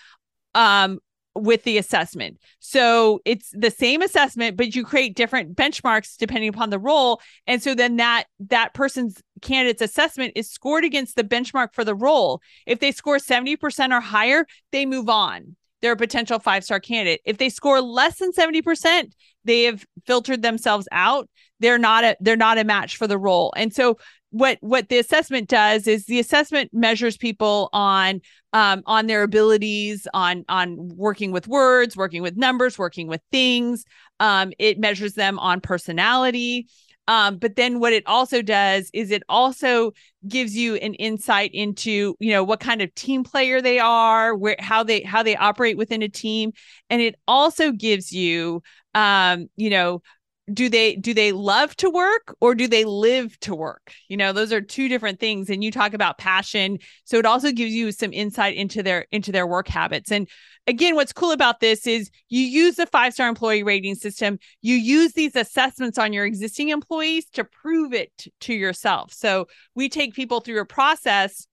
um, 0.56 1.00
with 1.36 1.64
the 1.64 1.78
assessment. 1.78 2.38
So 2.60 3.22
it's 3.26 3.50
the 3.54 3.72
same 3.72 4.02
assessment, 4.02 4.58
but 4.58 4.76
you 4.76 4.84
create 4.84 5.16
different 5.16 5.56
benchmarks 5.56 6.18
depending 6.18 6.50
upon 6.50 6.70
the 6.70 6.80
role. 6.80 7.22
And 7.48 7.62
so 7.62 7.76
then 7.76 7.98
that 7.98 8.26
that 8.50 8.74
person's 8.74 9.22
candidate's 9.42 9.82
assessment 9.82 10.34
is 10.36 10.50
scored 10.50 10.84
against 10.84 11.16
the 11.16 11.24
benchmark 11.24 11.74
for 11.74 11.84
the 11.84 11.96
role. 11.96 12.42
If 12.66 12.80
they 12.80 12.92
score 12.92 13.18
70% 13.18 13.92
or 13.92 14.02
higher, 14.02 14.46
they 14.72 14.86
move 14.86 15.10
on. 15.10 15.56
They're 15.82 15.94
a 15.94 15.98
potential 15.98 16.40
five-star 16.40 16.80
candidate. 16.80 17.22
If 17.26 17.38
they 17.38 17.50
score 17.50 17.82
less 17.82 18.20
than 18.20 18.32
70%, 18.32 19.12
they 19.46 19.64
have 19.64 19.86
filtered 20.06 20.42
themselves 20.42 20.88
out. 20.92 21.30
They're 21.60 21.78
not 21.78 22.04
a 22.04 22.18
they're 22.20 22.36
not 22.36 22.58
a 22.58 22.64
match 22.64 22.98
for 22.98 23.08
the 23.08 23.18
role. 23.18 23.54
And 23.56 23.74
so 23.74 23.98
what 24.32 24.58
what 24.62 24.90
the 24.90 25.00
assessment 25.00 25.50
does 25.50 25.88
is 25.88 26.06
the 26.06 26.20
assessment 26.20 26.70
measures 26.74 27.18
people 27.18 27.70
on 27.74 28.22
um, 28.54 28.84
on 28.86 29.08
their 29.08 29.24
abilities 29.24 30.08
on 30.14 30.46
on 30.50 30.76
working 30.96 31.32
with 31.32 31.48
words 31.48 31.98
working 31.98 32.22
with 32.22 32.38
numbers 32.38 32.78
working 32.78 33.08
with 33.08 33.22
things 33.32 33.86
um, 34.20 34.52
it 34.60 34.80
measures 34.80 35.14
them 35.14 35.40
on 35.40 35.62
personality 35.62 36.68
um, 37.10 37.38
but 37.38 37.56
then 37.56 37.80
what 37.80 37.92
it 37.92 38.04
also 38.06 38.44
does 38.44 38.92
is 38.94 39.10
it 39.10 39.24
also 39.28 39.94
gives 40.28 40.56
you 40.56 40.76
an 40.76 40.94
insight 40.94 41.50
into 41.56 42.16
you 42.20 42.32
know 42.32 42.44
what 42.44 42.60
kind 42.60 42.84
of 42.84 42.94
team 42.94 43.24
player 43.24 43.62
they 43.62 43.80
are 43.80 44.36
where 44.36 44.56
how 44.60 44.84
they 44.84 45.02
how 45.02 45.24
they 45.24 45.36
operate 45.36 45.76
within 45.76 46.04
a 46.04 46.08
team. 46.08 46.52
And 46.92 47.02
it 47.02 47.16
also 47.28 47.72
gives 47.72 48.12
you 48.12 48.62
um 48.94 49.50
you 49.58 49.72
know 49.72 50.04
do 50.54 50.70
they 50.70 50.96
do 50.96 51.14
they 51.14 51.32
love 51.32 51.76
to 51.78 51.90
work 51.90 52.36
or 52.40 52.56
do 52.56 52.68
they 52.68 52.86
live 52.86 53.40
to 53.42 53.56
work? 53.56 53.94
You 54.08 54.18
know 54.18 54.34
those 54.34 54.52
are 54.52 54.62
two 54.62 54.88
different 54.88 55.20
things. 55.20 55.50
And 55.50 55.64
you 55.64 55.72
talk 55.72 55.94
about 55.94 56.18
passion. 56.18 56.80
So 57.06 57.18
it 57.18 57.26
also 57.26 57.52
gives 57.52 57.74
you 57.74 57.92
some 57.92 58.14
insight 58.14 58.56
into 58.56 58.84
their 58.84 59.06
into 59.12 59.32
their 59.32 59.48
work 59.48 59.68
habits. 59.68 60.12
And 60.12 60.28
again 60.68 60.96
what's 60.96 61.14
cool 61.14 61.32
about 61.32 61.60
this 61.60 61.88
is 61.88 62.10
you 62.30 62.42
use 62.42 62.76
the 62.76 62.86
five 62.86 63.14
star 63.14 63.28
employee 63.28 63.64
rating 63.64 63.96
system. 63.96 64.40
You 64.62 64.76
use 64.76 65.14
these 65.14 65.36
assessments 65.36 65.98
on 65.98 66.14
your 66.14 66.26
existing 66.26 66.70
employees 66.70 67.26
to 67.34 67.44
prove 67.44 67.94
it 67.94 68.28
to 68.42 68.54
yourself. 68.54 69.14
So 69.14 69.48
we 69.76 69.90
take 69.90 70.14
people 70.14 70.42
through 70.42 70.62
a 70.62 70.66
process 70.66 71.48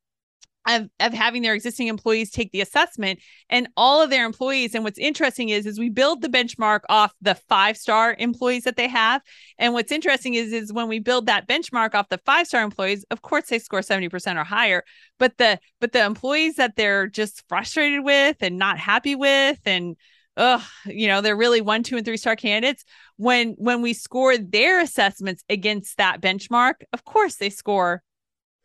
of, 0.67 0.89
of 1.01 1.13
having 1.13 1.43
their 1.43 1.55
existing 1.55 1.89
employees 1.89 2.31
take 2.31 2.51
the 2.53 2.61
assessment 2.61 3.21
and 3.49 3.69
all 3.77 4.03
of 4.03 4.11
their 4.11 4.27
employees 4.27 4.75
and 4.75 4.85
what's 4.85 4.99
interesting 4.99 5.49
is 5.49 5.67
is 5.67 5.79
we 5.79 5.89
build 5.89 6.23
the 6.23 6.29
benchmark 6.29 6.81
off 6.89 7.13
the 7.21 7.35
five 7.49 7.77
star 7.77 8.15
employees 8.19 8.65
that 8.65 8.77
they 8.77 8.89
have 8.89 9.23
and 9.59 9.73
what's 9.73 9.93
interesting 9.93 10.35
is 10.35 10.53
is 10.53 10.73
when 10.73 10.89
we 10.89 10.99
build 10.99 11.27
that 11.27 11.49
benchmark 11.49 11.95
off 11.95 12.09
the 12.09 12.21
five 12.27 12.47
star 12.47 12.63
employees 12.63 13.05
of 13.11 13.23
course 13.23 13.47
they 13.47 13.59
score 13.59 13.81
70% 13.81 14.41
or 14.41 14.45
higher 14.45 14.83
but 15.19 15.37
the 15.39 15.59
but 15.81 15.93
the 15.93 16.05
employees 16.05 16.57
that 16.57 16.77
they're 16.77 17.07
just 17.07 17.43
frustrated 17.49 18.05
with 18.05 18.37
and 18.41 18.59
not 18.59 18.79
happy 18.79 19.15
with 19.15 19.59
and 19.67 19.97
ugh, 20.37 20.63
you 20.85 21.09
know, 21.09 21.21
they're 21.21 21.37
really 21.37 21.61
one, 21.61 21.83
two, 21.83 21.97
and 21.97 22.05
three 22.05 22.17
star 22.17 22.37
candidates. 22.37 22.85
When 23.17 23.55
when 23.59 23.83
we 23.83 23.95
score 23.95 24.37
their 24.37 24.81
assessments 24.81 25.43
against 25.49 25.97
that 25.97 26.21
benchmark, 26.21 26.75
of 26.93 27.05
course 27.05 27.37
they 27.37 27.51
score 27.51 28.03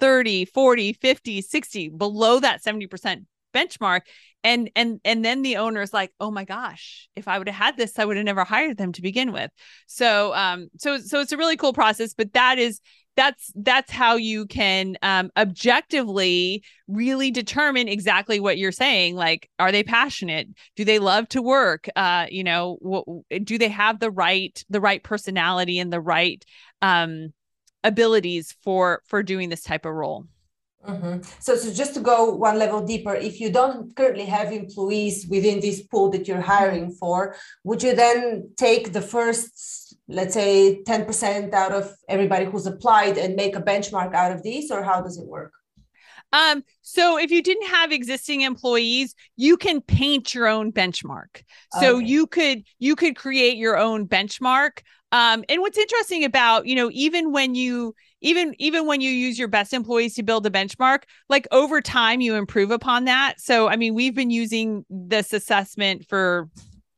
30 0.02 0.46
40 0.46 0.94
50 0.94 1.42
60 1.42 1.90
below 1.90 2.40
that 2.42 2.62
70% 2.62 3.26
benchmark. 3.54 4.02
And 4.44 4.72
and 4.76 5.00
and 5.06 5.24
then 5.24 5.44
the 5.44 5.58
owner 5.58 5.82
is 5.82 5.94
like 5.94 6.12
oh 6.20 6.32
my 6.32 6.46
gosh 6.46 7.08
if 7.16 7.28
i 7.28 7.38
would 7.38 7.48
have 7.48 7.56
had 7.56 7.78
this 7.78 8.00
i 8.00 8.06
would 8.06 8.18
have 8.18 8.26
never 8.26 8.44
hired 8.44 8.76
them 8.78 8.92
to 8.94 9.02
begin 9.04 9.32
with. 9.32 9.52
So 9.86 10.34
um 10.34 10.70
so 10.80 10.98
so 10.98 11.20
it's 11.20 11.32
a 11.32 11.38
really 11.38 11.58
cool 11.58 11.74
process 11.74 12.16
but 12.16 12.34
that 12.34 12.58
is 12.58 12.82
that's 13.16 13.52
that's 13.56 13.92
how 13.92 14.16
you 14.16 14.48
can 14.48 14.96
um, 15.02 15.32
objectively 15.36 16.64
really 16.88 17.30
determine 17.30 17.88
exactly 17.90 18.40
what 18.40 18.58
you're 18.58 18.72
saying. 18.72 19.16
Like 19.16 19.48
are 19.60 19.72
they 19.72 19.84
passionate? 19.84 20.48
Do 20.76 20.86
they 20.86 20.98
love 20.98 21.28
to 21.30 21.42
work? 21.44 21.88
Uh 21.96 22.26
you 22.32 22.44
know 22.44 22.80
w- 22.82 23.24
do 23.44 23.60
they 23.60 23.70
have 23.70 24.00
the 24.00 24.10
right 24.10 24.64
the 24.72 24.82
right 24.82 25.04
personality 25.04 25.78
and 25.78 25.94
the 25.94 26.02
right 26.02 26.44
um 26.82 27.32
abilities 27.84 28.56
for 28.64 29.02
for 29.06 29.24
doing 29.24 29.50
this 29.50 29.64
type 29.64 29.86
of 29.86 29.94
role 29.94 30.26
mm-hmm. 30.88 31.22
so, 31.40 31.56
so 31.56 31.74
just 31.74 31.94
to 31.94 32.00
go 32.00 32.36
one 32.36 32.58
level 32.58 32.86
deeper 32.86 33.16
if 33.16 33.40
you 33.40 33.52
don't 33.52 33.96
currently 33.96 34.26
have 34.26 34.52
employees 34.52 35.28
within 35.30 35.60
this 35.60 35.82
pool 35.84 36.10
that 36.10 36.28
you're 36.28 36.42
hiring 36.42 36.92
for 36.92 37.36
would 37.64 37.82
you 37.82 37.96
then 37.96 38.50
take 38.58 38.94
the 38.94 39.02
first 39.02 39.96
let's 40.08 40.34
say 40.34 40.82
10% 40.86 41.54
out 41.54 41.72
of 41.72 41.96
everybody 42.10 42.46
who's 42.46 42.66
applied 42.66 43.18
and 43.18 43.36
make 43.36 43.56
a 43.56 43.62
benchmark 43.62 44.14
out 44.14 44.32
of 44.32 44.44
these 44.44 44.70
or 44.72 44.84
how 44.84 45.02
does 45.02 45.18
it 45.18 45.26
work 45.26 45.54
um, 46.34 46.64
so 46.82 47.18
if 47.18 47.32
you 47.32 47.42
didn't 47.44 47.68
have 47.68 47.92
existing 47.92 48.42
employees, 48.42 49.16
you 49.36 49.58
can 49.58 49.82
paint 49.82 50.34
your 50.34 50.48
own 50.48 50.72
benchmark. 50.72 51.44
So 51.80 51.98
okay. 51.98 52.06
you 52.06 52.28
could 52.28 52.64
you 52.80 52.96
could 52.96 53.16
create 53.16 53.58
your 53.58 53.78
own 53.78 54.08
benchmark. 54.08 54.80
Um, 55.12 55.44
and 55.50 55.62
what's 55.62 55.78
interesting 55.78 56.24
about, 56.24 56.66
you 56.66 56.76
know, 56.76 56.90
even 56.94 57.32
when 57.32 57.56
you 57.56 57.96
even 58.22 58.56
even 58.60 58.86
when 58.86 59.02
you 59.02 59.10
use 59.12 59.38
your 59.38 59.48
best 59.48 59.74
employees 59.74 60.16
to 60.16 60.24
build 60.24 60.46
a 60.46 60.50
benchmark, 60.50 61.04
like 61.28 61.48
over 61.52 61.82
time 61.82 62.22
you 62.22 62.36
improve 62.36 62.72
upon 62.72 63.06
that. 63.06 63.36
So 63.40 63.68
I 63.68 63.76
mean, 63.76 63.94
we've 63.94 64.16
been 64.16 64.30
using 64.30 64.86
this 64.90 65.34
assessment 65.34 66.08
for 66.08 66.50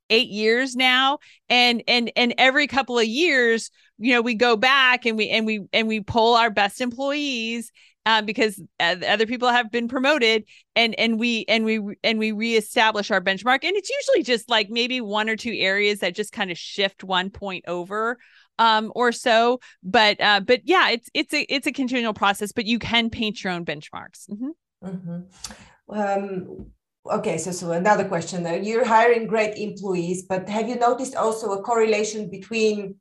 eight 0.09 0.29
years 0.29 0.75
now 0.75 1.17
and 1.49 1.81
and 1.87 2.11
and 2.15 2.35
every 2.37 2.67
couple 2.67 2.99
of 2.99 3.05
years 3.05 3.71
you 3.97 4.13
know 4.13 4.21
we 4.21 4.35
go 4.35 4.55
back 4.55 5.05
and 5.05 5.17
we 5.17 5.29
and 5.29 5.45
we 5.45 5.65
and 5.71 5.87
we 5.87 6.01
pull 6.01 6.35
our 6.35 6.49
best 6.49 6.81
employees 6.81 7.71
um, 8.05 8.25
because 8.25 8.61
other 8.79 9.25
people 9.25 9.49
have 9.49 9.71
been 9.71 9.87
promoted 9.87 10.43
and 10.75 10.97
and 10.99 11.19
we 11.19 11.45
and 11.47 11.65
we 11.65 11.79
and 12.03 12.19
we 12.19 12.31
reestablish 12.31 13.11
our 13.11 13.21
benchmark 13.21 13.63
and 13.63 13.75
it's 13.75 13.89
usually 13.89 14.23
just 14.23 14.49
like 14.49 14.69
maybe 14.69 15.01
one 15.01 15.29
or 15.29 15.35
two 15.35 15.53
areas 15.53 15.99
that 15.99 16.15
just 16.15 16.31
kind 16.31 16.51
of 16.51 16.57
shift 16.57 17.03
one 17.03 17.29
point 17.29 17.63
over 17.67 18.17
um 18.59 18.91
or 18.95 19.11
so 19.11 19.59
but 19.83 20.19
uh 20.21 20.39
but 20.39 20.61
yeah 20.63 20.89
it's 20.89 21.09
it's 21.13 21.33
a 21.33 21.41
it's 21.53 21.67
a 21.67 21.71
continual 21.71 22.13
process 22.13 22.51
but 22.51 22.65
you 22.65 22.79
can 22.79 23.09
paint 23.09 23.43
your 23.43 23.53
own 23.53 23.65
benchmarks 23.65 24.29
mm-hmm. 24.29 24.87
Mm-hmm. 24.87 25.99
um 25.99 26.67
okay 27.11 27.37
so 27.37 27.51
so 27.51 27.71
another 27.71 28.05
question 28.05 28.63
you're 28.63 28.85
hiring 28.85 29.27
great 29.27 29.57
employees 29.57 30.23
but 30.27 30.47
have 30.49 30.69
you 30.69 30.75
noticed 30.75 31.15
also 31.15 31.51
a 31.51 31.61
correlation 31.61 32.29
between 32.29 32.95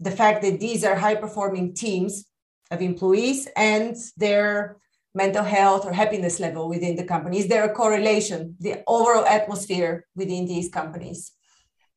the 0.00 0.10
fact 0.10 0.42
that 0.42 0.60
these 0.60 0.84
are 0.84 0.94
high 0.94 1.14
performing 1.14 1.74
teams 1.74 2.24
of 2.70 2.80
employees 2.82 3.48
and 3.56 3.96
their 4.16 4.76
mental 5.14 5.44
health 5.44 5.84
or 5.84 5.92
happiness 5.92 6.40
level 6.40 6.68
within 6.68 6.96
the 6.96 7.04
company? 7.04 7.38
Is 7.38 7.48
there 7.48 7.64
a 7.64 7.74
correlation, 7.74 8.56
the 8.60 8.82
overall 8.86 9.26
atmosphere 9.26 10.06
within 10.14 10.46
these 10.46 10.70
companies? 10.70 11.32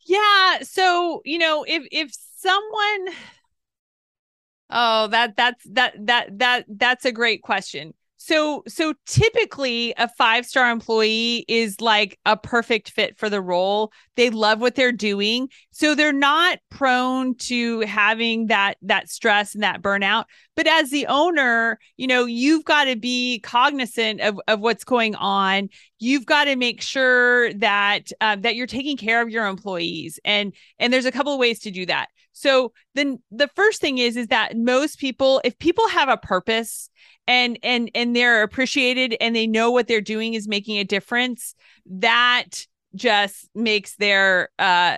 Yeah. 0.06 0.60
So, 0.63 1.21
you 1.25 1.38
know, 1.38 1.63
if 1.67 1.88
if 1.91 2.12
someone 2.38 3.15
oh, 4.69 5.08
that 5.08 5.36
that's 5.36 5.63
that 5.71 5.93
that 6.06 6.39
that 6.39 6.65
that's 6.67 7.06
a 7.06 7.12
great 7.12 7.41
question. 7.41 7.93
so 8.17 8.63
so 8.67 8.93
typically 9.06 9.93
a 9.97 10.08
five 10.17 10.45
star 10.45 10.71
employee 10.71 11.45
is 11.47 11.80
like 11.82 12.17
a 12.25 12.36
perfect 12.38 12.89
fit 12.89 13.17
for 13.17 13.30
the 13.30 13.41
role 13.41 13.91
they 14.15 14.30
love 14.30 14.60
what 14.62 14.75
they're 14.75 14.91
doing 14.91 15.49
so 15.77 15.93
they're 15.93 16.13
not 16.13 16.59
prone 16.69 17.35
to 17.35 17.81
having 17.81 18.47
that 18.47 18.77
that 18.81 19.09
stress 19.09 19.53
and 19.53 19.63
that 19.63 19.81
burnout. 19.81 20.23
But 20.55 20.67
as 20.67 20.89
the 20.89 21.05
owner 21.07 21.79
you 21.97 22.07
know 22.07 22.23
you've 22.23 22.63
got 22.63 22.85
to 22.85 22.95
be 22.95 23.39
cognizant 23.39 24.21
of, 24.21 24.39
of 24.47 24.61
what's 24.61 24.85
going 24.85 25.15
on. 25.15 25.67
You've 25.99 26.25
got 26.25 26.45
to 26.45 26.55
make 26.55 26.81
sure 26.81 27.53
that 27.55 28.11
uh, 28.21 28.38
that 28.38 28.55
you're 28.55 28.67
taking 28.67 28.95
care 28.95 29.21
of 29.21 29.29
your 29.29 29.47
employees 29.47 30.17
and 30.23 30.53
and 30.79 30.93
there's 30.93 31.05
a 31.05 31.11
couple 31.11 31.33
of 31.33 31.39
ways 31.39 31.59
to 31.59 31.71
do 31.71 31.85
that. 31.88 32.07
So 32.31 32.71
then 32.93 33.19
the 33.29 33.49
first 33.55 33.81
thing 33.81 33.97
is 33.97 34.15
is 34.15 34.27
that 34.27 34.55
most 34.55 34.97
people 34.97 35.41
if 35.43 35.59
people 35.59 35.89
have 35.89 36.07
a 36.07 36.15
purpose 36.15 36.89
and 37.27 37.59
and 37.63 37.91
and 37.93 38.15
they're 38.15 38.43
appreciated 38.43 39.17
and 39.19 39.35
they 39.35 39.47
know 39.47 39.71
what 39.71 39.88
they're 39.88 39.99
doing 39.99 40.35
is 40.35 40.47
making 40.47 40.77
a 40.77 40.85
difference 40.85 41.53
that 41.85 42.65
just 42.95 43.49
makes 43.55 43.95
their 43.97 44.49
uh 44.60 44.97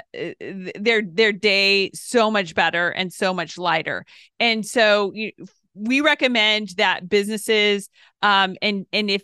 their 0.76 1.02
their 1.02 1.32
day 1.32 1.92
so 1.94 2.32
much 2.32 2.56
better 2.56 2.90
and 2.90 3.12
so 3.12 3.34
much 3.34 3.58
lighter. 3.58 4.06
And 4.40 4.66
so 4.66 5.12
you, 5.14 5.32
we 5.74 6.02
recommend 6.02 6.70
that 6.78 7.08
businesses 7.10 7.90
um 8.22 8.56
and 8.62 8.86
and 8.94 9.10
if 9.10 9.24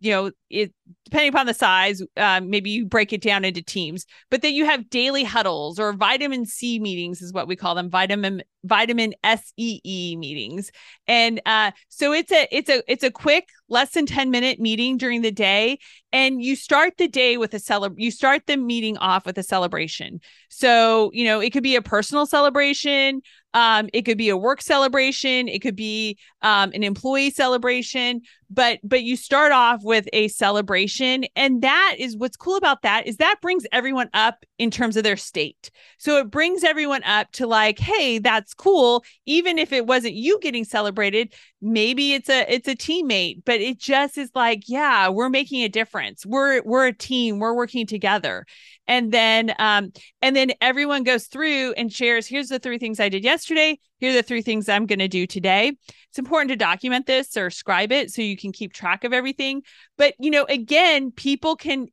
you 0.00 0.12
know 0.12 0.30
it 0.50 0.72
depending 1.04 1.30
upon 1.30 1.46
the 1.46 1.54
size 1.54 2.02
um, 2.16 2.50
maybe 2.50 2.70
you 2.70 2.84
break 2.84 3.12
it 3.12 3.20
down 3.20 3.44
into 3.44 3.62
teams 3.62 4.06
but 4.30 4.42
then 4.42 4.54
you 4.54 4.64
have 4.64 4.90
daily 4.90 5.24
huddles 5.24 5.78
or 5.78 5.92
vitamin 5.92 6.44
c 6.44 6.78
meetings 6.78 7.22
is 7.22 7.32
what 7.32 7.48
we 7.48 7.56
call 7.56 7.74
them 7.74 7.90
vitamin 7.90 8.42
vitamin 8.66 9.14
see 9.56 10.16
meetings. 10.18 10.70
And 11.06 11.40
uh, 11.46 11.70
so 11.88 12.12
it's 12.12 12.32
a 12.32 12.46
it's 12.50 12.68
a 12.68 12.82
it's 12.90 13.04
a 13.04 13.10
quick 13.10 13.48
less 13.68 13.90
than 13.90 14.06
10 14.06 14.30
minute 14.30 14.60
meeting 14.60 14.96
during 14.96 15.22
the 15.22 15.30
day 15.30 15.78
and 16.12 16.42
you 16.42 16.54
start 16.54 16.94
the 16.98 17.08
day 17.08 17.36
with 17.36 17.52
a 17.54 17.58
celeb 17.58 17.94
you 17.96 18.10
start 18.10 18.42
the 18.46 18.56
meeting 18.56 18.96
off 18.98 19.26
with 19.26 19.38
a 19.38 19.42
celebration. 19.42 20.20
So 20.50 21.10
you 21.14 21.24
know 21.24 21.40
it 21.40 21.52
could 21.52 21.62
be 21.62 21.76
a 21.76 21.82
personal 21.82 22.26
celebration 22.26 23.22
um, 23.54 23.88
it 23.94 24.02
could 24.02 24.18
be 24.18 24.28
a 24.28 24.36
work 24.36 24.60
celebration 24.60 25.48
it 25.48 25.60
could 25.60 25.76
be 25.76 26.18
um, 26.42 26.72
an 26.74 26.82
employee 26.82 27.30
celebration 27.30 28.20
but 28.50 28.78
but 28.82 29.02
you 29.02 29.16
start 29.16 29.52
off 29.52 29.80
with 29.82 30.08
a 30.12 30.28
celebration 30.28 31.24
and 31.34 31.62
that 31.62 31.96
is 31.98 32.16
what's 32.16 32.36
cool 32.36 32.56
about 32.56 32.82
that 32.82 33.06
is 33.06 33.16
that 33.16 33.36
brings 33.40 33.66
everyone 33.72 34.08
up 34.14 34.44
in 34.58 34.70
terms 34.70 34.96
of 34.96 35.04
their 35.04 35.16
state. 35.16 35.70
So 35.98 36.18
it 36.18 36.30
brings 36.30 36.64
everyone 36.64 37.02
up 37.04 37.30
to 37.32 37.46
like 37.46 37.78
hey 37.78 38.18
that's 38.18 38.54
cool. 38.54 39.04
Even 39.26 39.58
if 39.58 39.72
it 39.72 39.86
wasn't 39.86 40.14
you 40.14 40.38
getting 40.40 40.64
celebrated 40.64 41.34
maybe 41.62 42.12
it's 42.12 42.28
a 42.28 42.52
it's 42.52 42.68
a 42.68 42.76
teammate 42.76 43.42
but 43.46 43.60
it 43.60 43.78
just 43.78 44.18
is 44.18 44.30
like 44.34 44.64
yeah 44.66 45.08
we're 45.08 45.28
making 45.28 45.62
a 45.62 45.68
difference. 45.68 46.24
We're 46.24 46.62
we're 46.62 46.86
a 46.86 46.92
team. 46.92 47.38
We're 47.38 47.54
working 47.54 47.86
together. 47.86 48.46
And 48.86 49.10
then 49.10 49.54
um 49.58 49.92
and 50.22 50.36
then 50.36 50.52
everyone 50.60 51.02
goes 51.02 51.26
through 51.26 51.72
and 51.72 51.92
shares 51.92 52.26
here's 52.26 52.48
the 52.48 52.58
three 52.58 52.78
things 52.78 53.00
i 53.00 53.08
did 53.08 53.24
yesterday 53.24 53.78
here 53.98 54.10
are 54.10 54.14
the 54.14 54.22
three 54.22 54.42
things 54.42 54.68
i'm 54.68 54.86
going 54.86 54.98
to 54.98 55.08
do 55.08 55.26
today. 55.26 55.72
It's 56.08 56.18
important 56.18 56.50
to 56.50 56.56
document 56.56 57.06
this 57.06 57.36
or 57.36 57.50
scribe 57.50 57.92
it 57.92 58.10
so 58.10 58.22
you 58.22 58.36
can 58.36 58.52
keep 58.52 58.72
track 58.72 59.04
of 59.04 59.12
everything. 59.12 59.62
But 59.98 60.14
you 60.18 60.30
know 60.30 60.44
again 60.48 61.10
people 61.10 61.56
can 61.56 61.86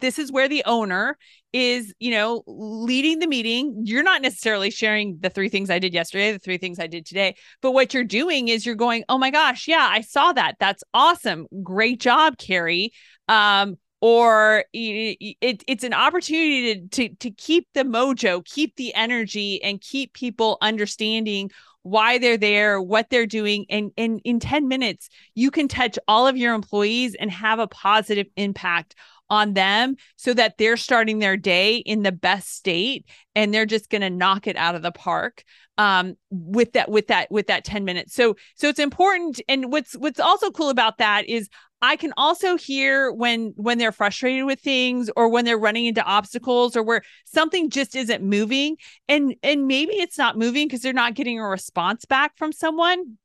this 0.00 0.18
is 0.18 0.30
where 0.30 0.48
the 0.48 0.62
owner 0.66 1.16
is 1.52 1.92
you 1.98 2.10
know 2.10 2.42
leading 2.46 3.18
the 3.18 3.26
meeting. 3.26 3.82
You're 3.84 4.02
not 4.02 4.22
necessarily 4.22 4.70
sharing 4.70 5.18
the 5.20 5.30
three 5.30 5.48
things 5.48 5.70
i 5.70 5.78
did 5.78 5.94
yesterday 5.94 6.32
the 6.32 6.38
three 6.38 6.58
things 6.58 6.78
i 6.78 6.86
did 6.86 7.06
today. 7.06 7.36
But 7.62 7.72
what 7.72 7.94
you're 7.94 8.04
doing 8.04 8.48
is 8.48 8.66
you're 8.66 8.74
going 8.74 9.04
oh 9.08 9.18
my 9.18 9.30
gosh 9.30 9.68
yeah 9.68 9.88
i 9.90 10.00
saw 10.00 10.32
that. 10.32 10.56
That's 10.60 10.84
awesome. 10.94 11.46
Great 11.62 12.00
job 12.00 12.38
carrie. 12.38 12.92
Um 13.28 13.76
or 14.00 14.64
it, 14.72 15.36
it, 15.40 15.64
it's 15.66 15.84
an 15.84 15.92
opportunity 15.92 16.74
to, 16.74 16.88
to 16.88 17.14
to 17.16 17.30
keep 17.30 17.66
the 17.74 17.82
mojo 17.82 18.44
keep 18.44 18.76
the 18.76 18.94
energy 18.94 19.62
and 19.62 19.80
keep 19.80 20.12
people 20.12 20.58
understanding 20.62 21.50
why 21.82 22.18
they're 22.18 22.36
there 22.36 22.80
what 22.80 23.08
they're 23.10 23.26
doing 23.26 23.66
and, 23.70 23.90
and 23.96 24.20
in 24.24 24.38
10 24.40 24.68
minutes 24.68 25.08
you 25.34 25.50
can 25.50 25.68
touch 25.68 25.98
all 26.08 26.26
of 26.26 26.36
your 26.36 26.54
employees 26.54 27.14
and 27.14 27.30
have 27.30 27.58
a 27.58 27.66
positive 27.66 28.26
impact 28.36 28.94
on 29.30 29.54
them 29.54 29.96
so 30.16 30.34
that 30.34 30.58
they're 30.58 30.76
starting 30.76 31.20
their 31.20 31.36
day 31.36 31.76
in 31.76 32.02
the 32.02 32.12
best 32.12 32.54
state 32.54 33.06
and 33.34 33.54
they're 33.54 33.64
just 33.64 33.88
going 33.88 34.00
to 34.02 34.10
knock 34.10 34.46
it 34.46 34.56
out 34.56 34.74
of 34.74 34.82
the 34.82 34.90
park 34.90 35.44
um, 35.78 36.16
with 36.30 36.72
that 36.72 36.90
with 36.90 37.06
that 37.06 37.30
with 37.30 37.46
that 37.46 37.64
10 37.64 37.84
minutes. 37.84 38.14
So 38.14 38.36
so 38.56 38.68
it's 38.68 38.80
important 38.80 39.40
and 39.48 39.72
what's 39.72 39.94
what's 39.94 40.20
also 40.20 40.50
cool 40.50 40.68
about 40.68 40.98
that 40.98 41.26
is 41.26 41.48
I 41.82 41.96
can 41.96 42.12
also 42.16 42.56
hear 42.56 43.10
when 43.10 43.54
when 43.56 43.78
they're 43.78 43.92
frustrated 43.92 44.44
with 44.44 44.60
things 44.60 45.10
or 45.16 45.28
when 45.28 45.44
they're 45.44 45.58
running 45.58 45.86
into 45.86 46.02
obstacles 46.04 46.76
or 46.76 46.82
where 46.82 47.02
something 47.24 47.70
just 47.70 47.96
isn't 47.96 48.22
moving. 48.22 48.76
And 49.08 49.34
and 49.42 49.66
maybe 49.66 49.94
it's 49.94 50.18
not 50.18 50.36
moving 50.36 50.66
because 50.66 50.82
they're 50.82 50.92
not 50.92 51.14
getting 51.14 51.38
a 51.40 51.46
response 51.46 52.04
back 52.04 52.36
from 52.36 52.52
someone. 52.52 53.16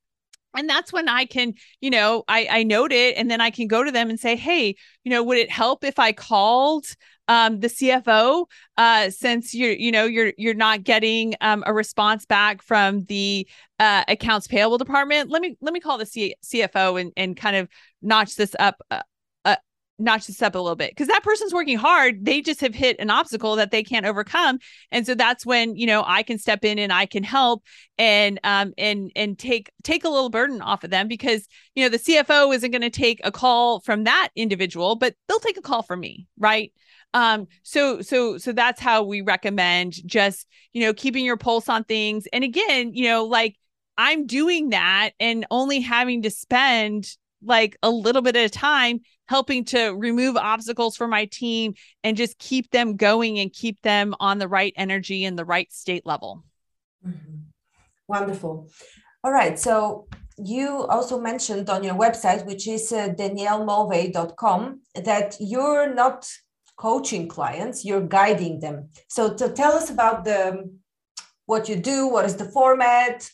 And 0.58 0.70
that's 0.70 0.94
when 0.94 1.10
i 1.10 1.26
can 1.26 1.56
you 1.82 1.90
know 1.90 2.24
i 2.30 2.48
i 2.50 2.64
note 2.64 2.94
it 2.94 3.18
and 3.18 3.30
then 3.30 3.42
i 3.42 3.50
can 3.50 3.68
go 3.68 3.84
to 3.84 3.92
them 3.92 4.10
and 4.10 4.18
say 4.18 4.38
hey 4.38 4.76
you 5.04 5.12
know 5.12 5.22
would 5.22 5.38
it 5.38 5.52
help 5.52 5.84
if 5.84 6.00
i 6.00 6.14
called 6.14 6.86
um, 7.28 7.60
the 7.60 7.68
CFO, 7.68 8.46
uh, 8.78 9.10
since 9.10 9.54
you're, 9.54 9.72
you 9.72 9.92
know, 9.92 10.06
you're 10.06 10.34
you're 10.38 10.54
not 10.54 10.84
getting 10.84 11.36
um, 11.42 11.64
a 11.66 11.74
response 11.74 12.26
back 12.26 12.62
from 12.62 13.06
the 13.06 13.48
uh, 13.80 14.04
accounts 14.08 14.48
payable 14.48 14.78
department. 14.78 15.30
Let 15.30 15.42
me 15.42 15.58
let 15.62 15.74
me 15.74 15.80
call 15.80 15.98
the 15.98 16.06
C- 16.06 16.36
CFO 16.44 17.00
and 17.00 17.12
and 17.18 17.36
kind 17.36 17.56
of 17.56 17.68
notch 18.02 18.36
this 18.36 18.56
up 18.60 18.82
uh, 18.92 19.02
notch 19.98 20.28
this 20.28 20.42
up 20.42 20.56
a 20.56 20.60
little 20.60 20.76
bit 20.76 20.92
because 20.92 21.08
that 21.08 21.24
person's 21.24 21.54
working 21.54 21.78
hard 21.78 22.26
they 22.26 22.42
just 22.42 22.60
have 22.60 22.76
hit 22.76 23.00
an 23.00 23.10
obstacle 23.10 23.56
that 23.56 23.72
they 23.72 23.84
can't 23.84 24.06
overcome 24.06 24.60
and 24.92 25.06
so 25.06 25.16
that's 25.16 25.46
when 25.46 25.76
you 25.76 25.88
know 25.88 26.04
i 26.06 26.22
can 26.22 26.38
step 26.38 26.66
in 26.66 26.78
and 26.78 26.92
i 26.92 27.06
can 27.06 27.24
help 27.24 27.64
and 27.98 28.40
um 28.44 28.74
and 28.78 29.12
and 29.16 29.40
take 29.40 29.72
take 29.84 30.04
a 30.04 30.10
little 30.10 30.30
burden 30.30 30.62
off 30.62 30.84
of 30.84 30.90
them 30.90 31.08
because 31.08 31.48
you 31.76 31.84
know 31.84 31.90
the 31.90 31.98
cfo 31.98 32.54
isn't 32.54 32.72
going 32.72 32.82
to 32.82 32.90
take 32.90 33.22
a 33.24 33.32
call 33.32 33.80
from 33.80 34.04
that 34.04 34.30
individual 34.36 34.96
but 34.96 35.16
they'll 35.28 35.40
take 35.40 35.58
a 35.58 35.62
call 35.62 35.82
from 35.82 36.00
me 36.00 36.28
right? 36.38 36.74
Um 37.14 37.48
so 37.64 38.02
so 38.02 38.38
so 38.38 38.52
that's 38.52 38.82
how 38.82 39.04
we 39.04 39.22
recommend 39.22 39.94
just 40.06 40.48
you 40.74 40.82
know 40.82 40.94
keeping 40.94 41.24
your 41.24 41.38
pulse 41.38 41.70
on 41.70 41.86
things 41.86 42.28
and 42.34 42.44
again 42.44 42.94
you 42.94 43.08
know 43.08 43.24
like 43.24 43.56
i'm 43.98 44.26
doing 44.26 44.70
that 44.70 45.12
and 45.20 45.46
only 45.50 45.80
having 45.80 46.24
to 46.24 46.30
spend 46.30 47.08
like 47.46 47.78
a 47.84 47.90
little 47.90 48.22
bit 48.22 48.36
at 48.36 48.46
a 48.46 48.50
time 48.50 49.02
helping 49.28 49.66
to 49.66 49.90
remove 49.90 50.38
obstacles 50.38 50.96
for 50.96 51.08
my 51.08 51.26
team 51.26 51.74
and 52.04 52.18
just 52.18 52.38
keep 52.38 52.70
them 52.72 52.96
going 52.96 53.40
and 53.40 53.52
keep 53.52 53.82
them 53.82 54.14
on 54.20 54.38
the 54.38 54.48
right 54.48 54.74
energy 54.76 55.26
and 55.26 55.38
the 55.38 55.46
right 55.46 55.72
state 55.72 56.06
level. 56.06 56.44
Mm-hmm. 57.06 57.36
Wonderful. 58.08 58.70
All 59.24 59.32
right. 59.32 59.58
So 59.58 60.08
you 60.38 60.86
also 60.86 61.20
mentioned 61.20 61.70
on 61.70 61.84
your 61.84 61.96
website, 61.96 62.46
which 62.46 62.68
is 62.68 62.92
uh, 62.92 63.10
daniellemulvey.com, 63.10 64.82
that 65.04 65.38
you're 65.40 65.94
not 65.94 66.30
coaching 66.78 67.28
clients, 67.28 67.86
you're 67.86 68.02
guiding 68.02 68.60
them. 68.60 68.90
So 69.08 69.34
to 69.34 69.50
tell 69.50 69.72
us 69.72 69.90
about 69.90 70.26
the 70.26 70.70
what 71.46 71.70
you 71.70 71.76
do, 71.76 72.08
what 72.08 72.26
is 72.26 72.36
the 72.36 72.46
format, 72.46 73.30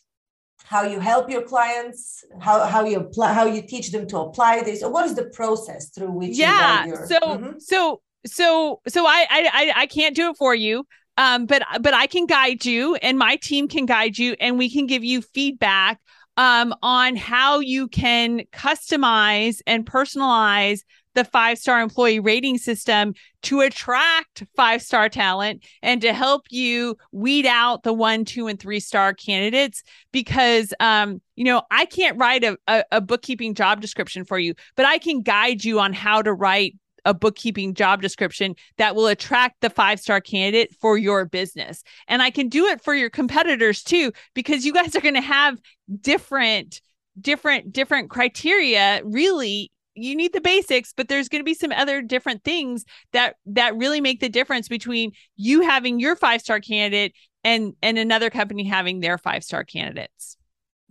how 0.71 0.83
you 0.83 1.01
help 1.01 1.29
your 1.29 1.41
clients 1.41 2.23
how, 2.39 2.63
how 2.63 2.85
you 2.85 2.97
apply 2.97 3.33
how 3.33 3.45
you 3.45 3.61
teach 3.61 3.91
them 3.91 4.07
to 4.07 4.17
apply 4.17 4.63
this 4.63 4.81
or 4.81 4.89
what 4.89 5.05
is 5.05 5.15
the 5.15 5.25
process 5.25 5.89
through 5.89 6.11
which 6.11 6.37
yeah 6.37 6.85
your... 6.85 7.05
so 7.07 7.19
mm-hmm. 7.19 7.59
so 7.59 8.01
so 8.25 8.79
so 8.87 9.05
I, 9.05 9.27
I 9.29 9.73
i 9.75 9.85
can't 9.87 10.15
do 10.15 10.29
it 10.29 10.37
for 10.37 10.55
you 10.55 10.85
um 11.17 11.45
but 11.45 11.61
but 11.81 11.93
i 11.93 12.07
can 12.07 12.25
guide 12.25 12.65
you 12.65 12.95
and 12.95 13.19
my 13.19 13.35
team 13.35 13.67
can 13.67 13.85
guide 13.85 14.17
you 14.17 14.37
and 14.39 14.57
we 14.57 14.71
can 14.71 14.87
give 14.87 15.03
you 15.03 15.21
feedback 15.21 15.99
um 16.37 16.73
on 16.81 17.17
how 17.17 17.59
you 17.59 17.89
can 17.89 18.43
customize 18.53 19.59
and 19.67 19.85
personalize 19.85 20.79
the 21.13 21.23
five 21.23 21.57
star 21.57 21.81
employee 21.81 22.19
rating 22.19 22.57
system 22.57 23.13
to 23.43 23.61
attract 23.61 24.43
five 24.55 24.81
star 24.81 25.09
talent 25.09 25.63
and 25.81 26.01
to 26.01 26.13
help 26.13 26.45
you 26.49 26.97
weed 27.11 27.45
out 27.45 27.83
the 27.83 27.93
one, 27.93 28.25
two, 28.25 28.47
and 28.47 28.59
three 28.59 28.79
star 28.79 29.13
candidates. 29.13 29.83
Because, 30.11 30.73
um, 30.79 31.21
you 31.35 31.43
know, 31.43 31.63
I 31.71 31.85
can't 31.85 32.17
write 32.17 32.43
a, 32.43 32.57
a, 32.67 32.83
a 32.91 33.01
bookkeeping 33.01 33.53
job 33.53 33.81
description 33.81 34.25
for 34.25 34.39
you, 34.39 34.53
but 34.75 34.85
I 34.85 34.97
can 34.97 35.21
guide 35.21 35.63
you 35.63 35.79
on 35.79 35.93
how 35.93 36.21
to 36.21 36.33
write 36.33 36.75
a 37.05 37.13
bookkeeping 37.13 37.73
job 37.73 38.01
description 38.01 38.55
that 38.77 38.95
will 38.95 39.07
attract 39.07 39.61
the 39.61 39.69
five 39.69 39.99
star 39.99 40.21
candidate 40.21 40.75
for 40.79 40.97
your 40.97 41.25
business. 41.25 41.83
And 42.07 42.21
I 42.21 42.29
can 42.29 42.47
do 42.47 42.67
it 42.67 42.83
for 42.83 42.93
your 42.93 43.09
competitors 43.09 43.83
too, 43.83 44.11
because 44.33 44.65
you 44.65 44.73
guys 44.73 44.95
are 44.95 45.01
going 45.01 45.15
to 45.15 45.21
have 45.21 45.59
different 45.99 46.81
different 47.19 47.73
different 47.73 48.09
criteria 48.09 49.01
really 49.03 49.69
you 50.01 50.15
need 50.15 50.33
the 50.33 50.41
basics 50.41 50.93
but 50.95 51.07
there's 51.07 51.29
going 51.29 51.39
to 51.39 51.45
be 51.45 51.53
some 51.53 51.71
other 51.71 52.01
different 52.01 52.43
things 52.43 52.83
that 53.13 53.35
that 53.45 53.75
really 53.75 54.01
make 54.01 54.19
the 54.19 54.29
difference 54.29 54.67
between 54.67 55.11
you 55.35 55.61
having 55.61 55.99
your 55.99 56.15
five 56.15 56.41
star 56.41 56.59
candidate 56.59 57.13
and 57.43 57.73
and 57.81 57.97
another 57.97 58.29
company 58.29 58.63
having 58.63 58.99
their 58.99 59.17
five 59.17 59.43
star 59.43 59.63
candidates 59.63 60.37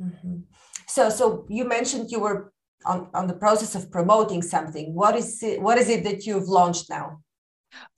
mm-hmm. 0.00 0.38
so 0.86 1.10
so 1.10 1.46
you 1.48 1.64
mentioned 1.64 2.10
you 2.10 2.20
were 2.20 2.52
on, 2.84 3.08
on 3.14 3.26
the 3.26 3.34
process 3.34 3.74
of 3.74 3.90
promoting 3.90 4.42
something. 4.42 4.94
What 4.94 5.16
is 5.16 5.42
it, 5.42 5.60
what 5.60 5.78
is 5.78 5.88
it 5.88 6.04
that 6.04 6.26
you've 6.26 6.48
launched 6.48 6.88
now? 6.90 7.20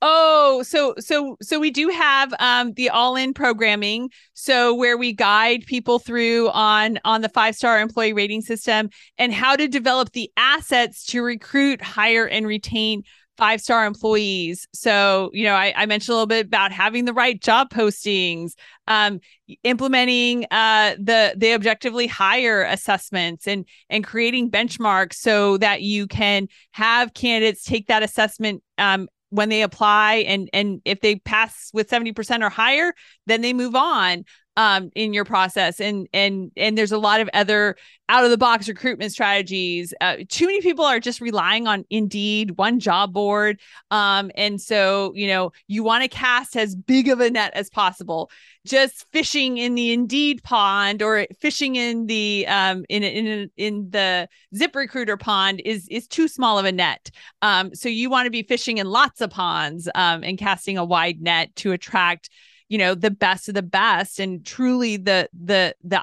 Oh, 0.00 0.62
so 0.62 0.94
so 0.98 1.36
so 1.40 1.58
we 1.58 1.70
do 1.70 1.88
have 1.88 2.32
um 2.38 2.72
the 2.74 2.90
all-in 2.90 3.34
programming 3.34 4.10
so 4.34 4.74
where 4.74 4.96
we 4.96 5.12
guide 5.12 5.64
people 5.66 5.98
through 5.98 6.48
on 6.50 6.98
on 7.04 7.22
the 7.22 7.28
five-star 7.28 7.80
employee 7.80 8.12
rating 8.12 8.42
system 8.42 8.90
and 9.18 9.32
how 9.32 9.56
to 9.56 9.68
develop 9.68 10.12
the 10.12 10.30
assets 10.36 11.04
to 11.06 11.22
recruit, 11.22 11.82
hire 11.82 12.26
and 12.26 12.46
retain 12.46 13.02
five 13.42 13.60
star 13.60 13.86
employees. 13.86 14.68
So, 14.72 15.30
you 15.32 15.44
know, 15.44 15.54
I, 15.54 15.72
I, 15.76 15.86
mentioned 15.86 16.12
a 16.12 16.16
little 16.16 16.26
bit 16.26 16.46
about 16.46 16.70
having 16.70 17.06
the 17.06 17.12
right 17.12 17.40
job 17.40 17.70
postings, 17.70 18.52
um, 18.86 19.20
implementing 19.64 20.46
uh, 20.50 20.94
the 20.98 21.34
the 21.36 21.54
objectively 21.54 22.06
higher 22.06 22.62
assessments, 22.62 23.46
and 23.46 23.66
and 23.88 24.04
creating 24.04 24.50
benchmarks 24.50 25.14
so 25.14 25.56
that 25.58 25.82
you 25.82 26.06
can 26.06 26.48
have 26.72 27.14
candidates 27.14 27.64
take 27.64 27.86
that 27.86 28.02
assessment 28.02 28.62
um, 28.78 29.08
when 29.32 29.48
they 29.48 29.62
apply 29.62 30.16
and 30.28 30.50
and 30.52 30.82
if 30.84 31.00
they 31.00 31.16
pass 31.16 31.70
with 31.72 31.88
70% 31.88 32.42
or 32.42 32.50
higher 32.50 32.92
then 33.26 33.40
they 33.40 33.54
move 33.54 33.74
on 33.74 34.24
um, 34.56 34.90
in 34.94 35.12
your 35.12 35.24
process 35.24 35.80
and 35.80 36.08
and 36.12 36.50
and 36.56 36.76
there's 36.76 36.92
a 36.92 36.98
lot 36.98 37.20
of 37.20 37.30
other 37.32 37.76
out 38.08 38.24
of 38.24 38.30
the 38.30 38.36
box 38.36 38.68
recruitment 38.68 39.10
strategies. 39.10 39.94
Uh, 40.00 40.16
too 40.28 40.44
many 40.44 40.60
people 40.60 40.84
are 40.84 41.00
just 41.00 41.20
relying 41.20 41.66
on 41.66 41.84
indeed 41.88 42.58
one 42.58 42.78
job 42.78 43.12
board. 43.12 43.58
Um, 43.90 44.30
and 44.34 44.60
so 44.60 45.12
you 45.14 45.26
know 45.26 45.52
you 45.68 45.82
want 45.82 46.02
to 46.02 46.08
cast 46.08 46.56
as 46.56 46.76
big 46.76 47.08
of 47.08 47.20
a 47.20 47.30
net 47.30 47.52
as 47.54 47.70
possible. 47.70 48.30
Just 48.66 49.06
fishing 49.12 49.56
in 49.58 49.74
the 49.74 49.92
indeed 49.92 50.42
pond 50.42 51.02
or 51.02 51.26
fishing 51.40 51.76
in 51.76 52.06
the 52.06 52.46
um, 52.46 52.84
in 52.90 53.02
in 53.02 53.50
in 53.56 53.90
the 53.90 54.28
ZipRecruiter 54.54 55.18
pond 55.18 55.62
is 55.64 55.88
is 55.88 56.06
too 56.06 56.28
small 56.28 56.58
of 56.58 56.66
a 56.66 56.72
net. 56.72 57.10
Um, 57.40 57.74
so 57.74 57.88
you 57.88 58.10
want 58.10 58.26
to 58.26 58.30
be 58.30 58.42
fishing 58.42 58.78
in 58.78 58.86
lots 58.86 59.22
of 59.22 59.30
ponds 59.30 59.88
um, 59.94 60.22
and 60.22 60.36
casting 60.36 60.76
a 60.76 60.84
wide 60.84 61.22
net 61.22 61.56
to 61.56 61.72
attract 61.72 62.28
you 62.72 62.78
know 62.78 62.94
the 62.94 63.10
best 63.10 63.50
of 63.50 63.54
the 63.54 63.62
best 63.62 64.18
and 64.18 64.46
truly 64.46 64.96
the 64.96 65.28
the 65.34 65.74
the 65.84 66.00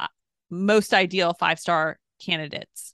most 0.51 0.93
ideal 0.93 1.34
five 1.34 1.59
star 1.59 1.97
candidates. 2.24 2.93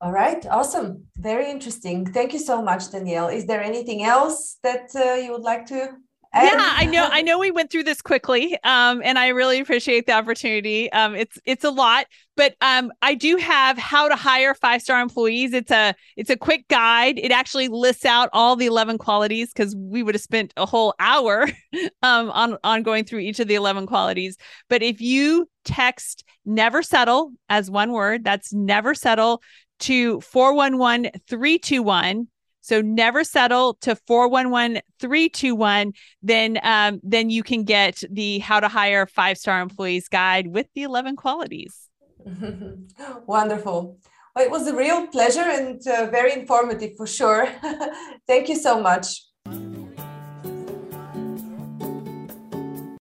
All 0.00 0.10
right 0.10 0.44
awesome. 0.50 1.04
Very 1.16 1.48
interesting. 1.48 2.12
Thank 2.12 2.32
you 2.32 2.40
so 2.40 2.60
much 2.60 2.90
danielle. 2.90 3.28
Is 3.28 3.46
there 3.46 3.62
anything 3.62 4.02
else 4.02 4.58
that 4.64 4.86
uh, 4.96 5.14
you 5.22 5.30
would 5.30 5.42
like 5.52 5.64
to 5.66 5.90
yeah, 6.34 6.74
I 6.76 6.86
know. 6.86 7.08
I 7.10 7.22
know 7.22 7.38
we 7.38 7.50
went 7.50 7.70
through 7.70 7.84
this 7.84 8.00
quickly, 8.00 8.56
um, 8.62 9.02
and 9.04 9.18
I 9.18 9.28
really 9.28 9.58
appreciate 9.58 10.06
the 10.06 10.12
opportunity. 10.12 10.90
Um, 10.92 11.14
it's 11.14 11.38
it's 11.44 11.64
a 11.64 11.70
lot, 11.70 12.06
but 12.36 12.54
um, 12.60 12.92
I 13.02 13.14
do 13.14 13.36
have 13.36 13.76
how 13.76 14.08
to 14.08 14.14
hire 14.14 14.54
five 14.54 14.80
star 14.82 15.00
employees. 15.00 15.52
It's 15.52 15.70
a 15.70 15.94
it's 16.16 16.30
a 16.30 16.36
quick 16.36 16.68
guide. 16.68 17.18
It 17.18 17.32
actually 17.32 17.68
lists 17.68 18.04
out 18.04 18.30
all 18.32 18.54
the 18.54 18.66
eleven 18.66 18.96
qualities 18.96 19.52
because 19.52 19.74
we 19.74 20.02
would 20.02 20.14
have 20.14 20.22
spent 20.22 20.52
a 20.56 20.66
whole 20.66 20.94
hour 21.00 21.48
um, 22.02 22.30
on 22.30 22.58
on 22.62 22.82
going 22.82 23.04
through 23.04 23.20
each 23.20 23.40
of 23.40 23.48
the 23.48 23.56
eleven 23.56 23.86
qualities. 23.86 24.36
But 24.68 24.82
if 24.82 25.00
you 25.00 25.48
text 25.64 26.24
"never 26.44 26.82
settle" 26.82 27.32
as 27.48 27.70
one 27.70 27.90
word, 27.90 28.24
that's 28.24 28.52
"never 28.52 28.94
settle" 28.94 29.42
to 29.80 30.20
four 30.20 30.54
one 30.54 30.78
one 30.78 31.10
three 31.28 31.58
two 31.58 31.82
one 31.82 32.28
so 32.70 32.80
never 32.80 33.24
settle 33.24 33.74
to 33.80 33.96
411321. 33.96 35.92
Then 36.22 36.60
um, 36.62 37.00
then 37.02 37.28
you 37.28 37.42
can 37.42 37.64
get 37.64 38.00
the 38.08 38.38
how 38.38 38.60
to 38.60 38.68
hire 38.68 39.06
five 39.06 39.38
star 39.38 39.60
employees 39.60 40.08
guide 40.08 40.46
with 40.46 40.68
the 40.76 40.84
11 40.84 41.16
qualities. 41.16 41.88
Wonderful. 43.26 43.98
Well, 44.36 44.44
it 44.44 44.52
was 44.52 44.68
a 44.68 44.76
real 44.76 45.08
pleasure 45.08 45.40
and 45.40 45.84
uh, 45.88 46.06
very 46.12 46.32
informative 46.32 46.92
for 46.96 47.08
sure. 47.08 47.48
Thank 48.28 48.48
you 48.48 48.54
so 48.54 48.80
much. 48.80 49.24